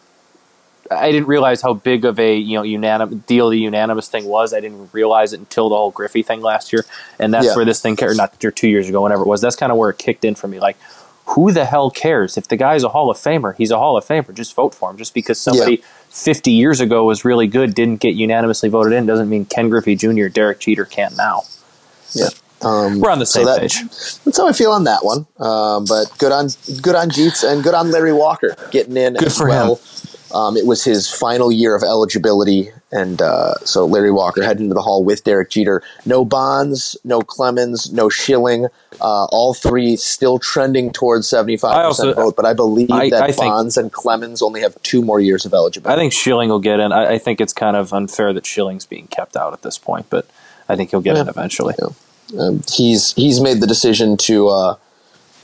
[0.91, 4.53] I didn't realize how big of a you know unanimous deal the unanimous thing was.
[4.53, 6.85] I didn't realize it until the whole Griffey thing last year,
[7.19, 7.55] and that's Yeah.
[7.55, 9.41] where this thing, or not or two years ago, whenever it was.
[9.41, 10.59] That's kind of where it kicked in for me.
[10.59, 10.77] Like,
[11.29, 13.55] who the hell cares if the guy's a Hall of Famer?
[13.55, 14.33] He's a Hall of Famer.
[14.33, 14.97] Just vote for him.
[14.97, 19.29] Just because somebody 50 years ago was really good, didn't get unanimously voted in, doesn't
[19.29, 20.27] mean Ken Griffey Jr.
[20.27, 21.43] Derek Jeter can't now.
[22.13, 22.29] Yeah.
[22.61, 23.79] Um, We're on the so same that- page.
[24.25, 25.25] That's how I feel on that one.
[25.39, 26.49] Um, but good on
[26.81, 29.79] good on Jeets and good on Larry Walker getting in Good as for well.
[30.33, 34.75] Um, it was his final year of eligibility, and uh, so Larry Walker heading into
[34.75, 35.81] the hall with Derek Jeter.
[36.05, 38.65] No Bonds, no Clemens, no Schilling.
[39.01, 43.27] Uh, all three still trending towards seventy-five percent vote, but I believe I- that I
[43.31, 45.93] think- Bonds and Clemens only have two more years of eligibility.
[45.93, 46.91] I think Schilling will get in.
[46.91, 50.05] I, I think it's kind of unfair that Schilling's being kept out at this point,
[50.09, 50.27] but
[50.67, 51.31] I think he'll get in Yeah.
[51.31, 51.75] eventually.
[52.37, 54.75] um, he's he's made the decision to uh,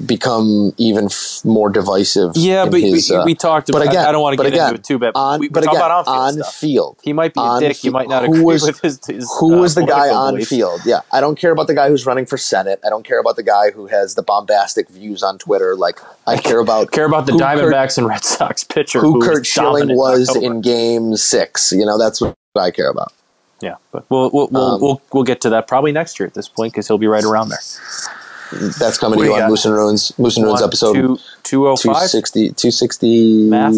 [0.04, 2.32] become even f- more divisive.
[2.36, 3.90] Yeah, but his, we, uh, we talked but about.
[3.94, 5.14] again, I, I don't want to but get again, into it too bad.
[5.14, 7.00] but on, we, we but talk again, about on-field on field.
[7.04, 7.84] He might be a on dick.
[7.84, 9.00] You might not who agree was- with his.
[9.06, 10.50] his Who uh, was the guy on beliefs.
[10.50, 10.82] field?
[10.86, 12.80] Yeah, I don't care about the guy who's running for senate.
[12.86, 15.76] I don't care about the guy who has the bombastic views on Twitter.
[15.76, 19.14] Like I care about Care about the who Curt- Diamondbacks and Red Sox pitcher who,
[19.20, 20.46] was Curt Schilling was October.
[20.56, 21.72] in Game Six.
[21.72, 23.14] You know, that's what I care about.
[23.62, 26.34] Yeah, but we'll we'll we'll, Um, we'll, we'll get to that probably next year at
[26.34, 27.60] this point because he'll be right around there.
[28.52, 29.50] That's coming to you on got?
[29.50, 30.18] Moose and Ruins.
[30.20, 31.82] Moose and Ruins One, episode two, 205?
[31.84, 33.76] 260, 260 Math?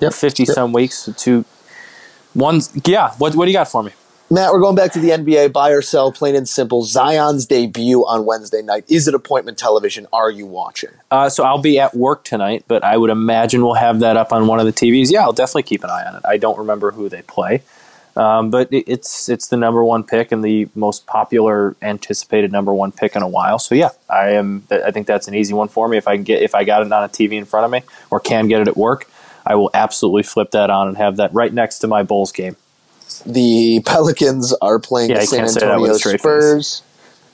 [0.00, 0.12] Yep.
[0.14, 0.54] 50 Yep.
[0.54, 1.08] some weeks.
[1.16, 1.44] Two.
[2.34, 2.60] One.
[2.84, 3.12] Yeah.
[3.18, 3.92] What what do you got for me?
[4.32, 5.52] Matt, we're going back to the NBA.
[5.52, 6.84] Buy or sell, plain and simple.
[6.84, 8.84] Zion's debut on Wednesday night.
[8.88, 10.06] Is it appointment television?
[10.12, 10.90] Are you watching?
[11.10, 14.32] Uh, so I'll be at work tonight, but I would imagine we'll have that up
[14.32, 15.10] on one of the TVs.
[15.10, 16.22] Yeah, I'll definitely keep an eye on it.
[16.24, 17.62] I don't remember who they play,
[18.16, 22.74] um, but it, it's it's the number one pick and the most popular anticipated number
[22.74, 23.58] one pick in a while.
[23.58, 24.64] So yeah, I am.
[24.70, 25.96] I think that's an easy one for me.
[25.96, 27.82] If I can get if I got it on a TV in front of me
[28.10, 29.08] or can get it at work,
[29.46, 32.56] I will absolutely flip that on and have that right next to my Bulls game.
[33.26, 36.20] The Pelicans are playing Yeah, the San can't say that with Antonio a straight face.
[36.20, 36.82] Spurs.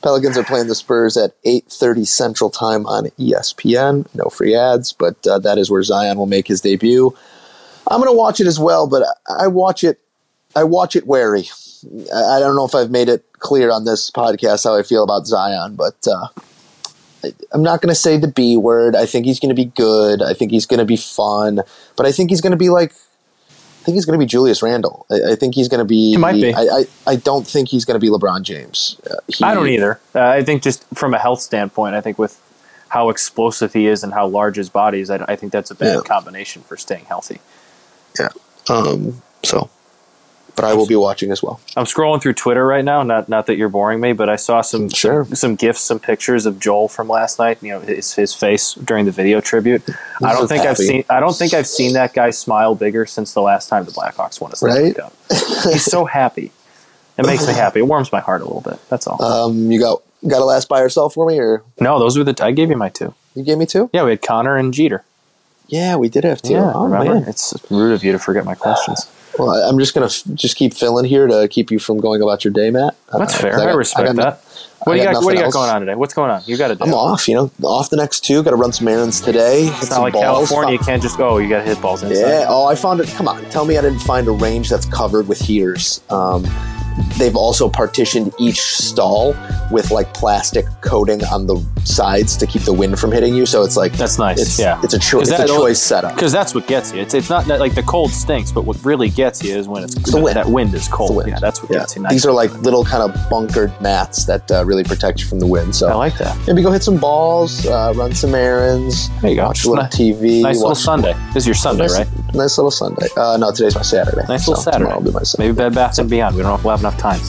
[0.03, 4.07] Pelicans are playing the Spurs at 8:30 Central Time on ESPN.
[4.15, 7.15] No free ads, but uh, that is where Zion will make his debut.
[7.89, 9.99] I'm going to watch it as well, but I watch it.
[10.57, 11.49] I watch it wary.
[12.13, 15.05] I I don't know if I've made it clear on this podcast how I feel
[15.05, 16.29] about Zion, but uh,
[17.25, 18.97] I- I'm not going to say the B word.
[18.97, 20.23] I think he's going to be good.
[20.23, 21.61] I think he's going to be fun,
[21.97, 22.93] but I think he's going to be like.
[22.93, 25.07] I think he's going to be Julius Randle.
[25.13, 26.11] I, I think he's going to be.
[26.11, 26.53] He might be.
[26.53, 29.01] I, I, I don't think he's going to be LeBron James.
[29.09, 30.01] Uh, he- I don't either.
[30.13, 32.41] Uh, I think just from a health standpoint, I think with
[32.89, 35.75] how explosive he is and how large his body is, I, I think that's a
[35.77, 36.01] bad Yeah.
[36.01, 37.41] combination for staying healthy.
[38.19, 38.31] Yeah.
[38.69, 39.23] Um.
[39.45, 39.71] So,
[40.57, 41.61] but I will be watching as well.
[41.77, 43.03] I'm scrolling through Twitter right now.
[43.03, 45.25] Not not that you're boring me, but I saw some Sure.
[45.27, 47.59] some, some gifs, some pictures of Joel from last night.
[47.63, 49.83] You know, his his face during the video tribute.
[50.23, 53.35] I don't think I've seen I don't think I've seen that guy smile bigger since
[53.35, 54.97] the last time the Blackhawks won a Stanley Right?
[54.97, 55.13] Cup.
[55.31, 56.51] He's so happy.
[57.19, 57.81] It makes me happy.
[57.81, 58.79] It warms my heart a little bit.
[58.89, 59.23] That's all.
[59.23, 59.71] Um.
[59.71, 62.35] You got got a last buy or sell for me, or no, those were the.
[62.45, 63.15] I gave you my two.
[63.35, 63.89] you gave me two?
[63.93, 65.05] Yeah, we had Conor and Jeter.
[65.69, 66.53] Yeah, we did have two.
[66.53, 67.15] Yeah, oh remember?
[67.21, 67.25] man.
[67.29, 69.11] It's rude of you to forget my questions.
[69.39, 72.23] Well, I- I'm just gonna f- just keep filling here to keep you from going
[72.23, 72.95] about your day, Matt.
[73.17, 73.61] That's Uh, fair.
[73.61, 74.43] I, got- respect got, that.
[74.85, 75.15] What do you got?
[75.15, 75.95] got What do you got going on today?
[75.97, 76.43] What's going on?
[76.47, 76.85] You got to do.
[76.85, 78.43] I'm off, you know, off the next two.
[78.45, 79.67] Got to run some errands today.
[79.81, 80.49] It's not like balls.
[80.49, 80.75] California.
[80.75, 81.39] You can't just go.
[81.39, 82.21] You got to hit balls inside.
[82.21, 82.47] Yeah.
[82.49, 83.09] Oh, I found it.
[83.09, 86.03] Come on, tell me I didn't find a range that's covered with heaters.
[86.09, 86.45] Um,
[87.19, 89.35] they've also partitioned each stall
[89.71, 93.47] with like plastic coating on the sides to keep the wind from hitting you.
[93.47, 94.41] So it's like That's nice.
[94.41, 94.81] It's, yeah.
[94.83, 96.15] it's a cho- it's a choice setup.
[96.15, 97.01] Because that's what gets you.
[97.01, 99.85] It's it's not that, like the cold stinks, but what really gets you is when
[99.85, 100.37] it's the wind.
[100.37, 101.17] that wind is cold.
[101.17, 101.29] Wind.
[101.31, 101.81] Yeah, that's what Yeah.
[101.81, 102.03] gets you.
[102.03, 102.13] Nice.
[102.13, 105.47] These are like little kind of bunkered mats that uh, really protect you from the
[105.47, 105.75] wind.
[105.75, 106.37] So I like that.
[106.47, 109.47] maybe go hit some balls, uh, run some errands, There you go.
[109.47, 110.43] watch a little ni- TV.
[110.43, 111.15] Nice little Sunday.
[111.35, 112.09] This is your Sunday, Nice, right?
[112.35, 113.07] nice little Sunday.
[113.17, 114.23] Uh, no, today's my Saturday.
[114.29, 114.85] Nice little Saturday.
[114.85, 115.49] Tomorrow will be my Sunday.
[115.49, 116.37] Maybe Bed Bath and Beyond.
[116.37, 117.21] We don't know if we'll have enough time.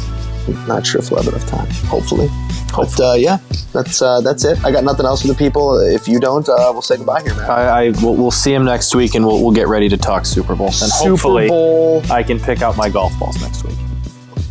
[0.67, 1.67] Not sure if we'll have enough time.
[1.87, 2.29] Hopefully.
[2.75, 3.39] But uh, yeah,
[3.73, 4.63] that's uh, that's it.
[4.63, 5.77] I got nothing else for the people.
[5.79, 7.49] If you don't, uh, we'll say goodbye here, man.
[7.49, 10.25] I, I we'll, we'll see him next week, and we'll, we'll get ready to talk
[10.25, 10.67] Super Bowl.
[10.67, 13.75] And Super hopefully, Bowl, I can pick out my golf balls next week.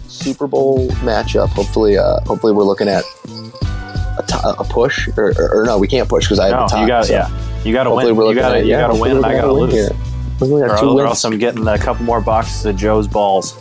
[0.09, 1.49] Super Bowl matchup.
[1.51, 3.05] Hopefully, uh, hopefully we're looking at
[4.19, 6.63] a, t- a push, or, or, or no, we can't push because I have No,
[6.63, 6.83] the time.
[6.83, 8.17] you got so yeah, you got to win.
[8.17, 9.73] we're You got to at you yeah, got to win, I got to lose.
[9.73, 9.91] here.
[10.43, 13.55] Or, or else I'm getting a couple more boxes of Joe's balls.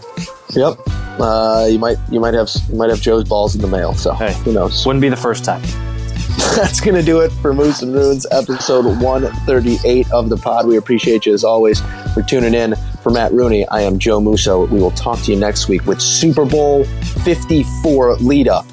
[0.49, 0.79] Yep.
[1.19, 3.93] Uh, you might you might have you might have Joe's balls in the mail.
[3.93, 4.33] So Hey.
[4.43, 4.85] who knows?
[4.85, 5.61] Wouldn't be the first time.
[6.55, 10.67] That's gonna do it for Moose and Runes episode 138 of the pod.
[10.67, 11.81] We appreciate you as always
[12.13, 12.75] for tuning in.
[13.01, 14.65] For Matt Rooney, I am Joe Musso.
[14.65, 16.83] We will talk to you next week with Super Bowl
[17.23, 18.65] 54 lead up.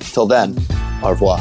[0.00, 0.56] Till then,
[1.02, 1.38] au revoir.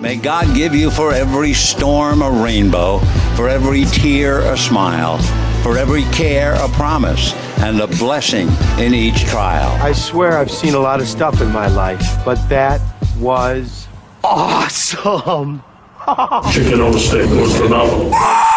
[0.00, 3.00] May God give you for every storm a rainbow,
[3.36, 5.18] for every tear a smile,
[5.62, 9.70] for every care a promise, and a blessing in each trial.
[9.82, 12.80] I swear I've seen a lot of stuff in my life, but that
[13.18, 13.88] was
[14.24, 15.62] awesome.
[16.50, 18.55] Chicken on the steak was phenomenal.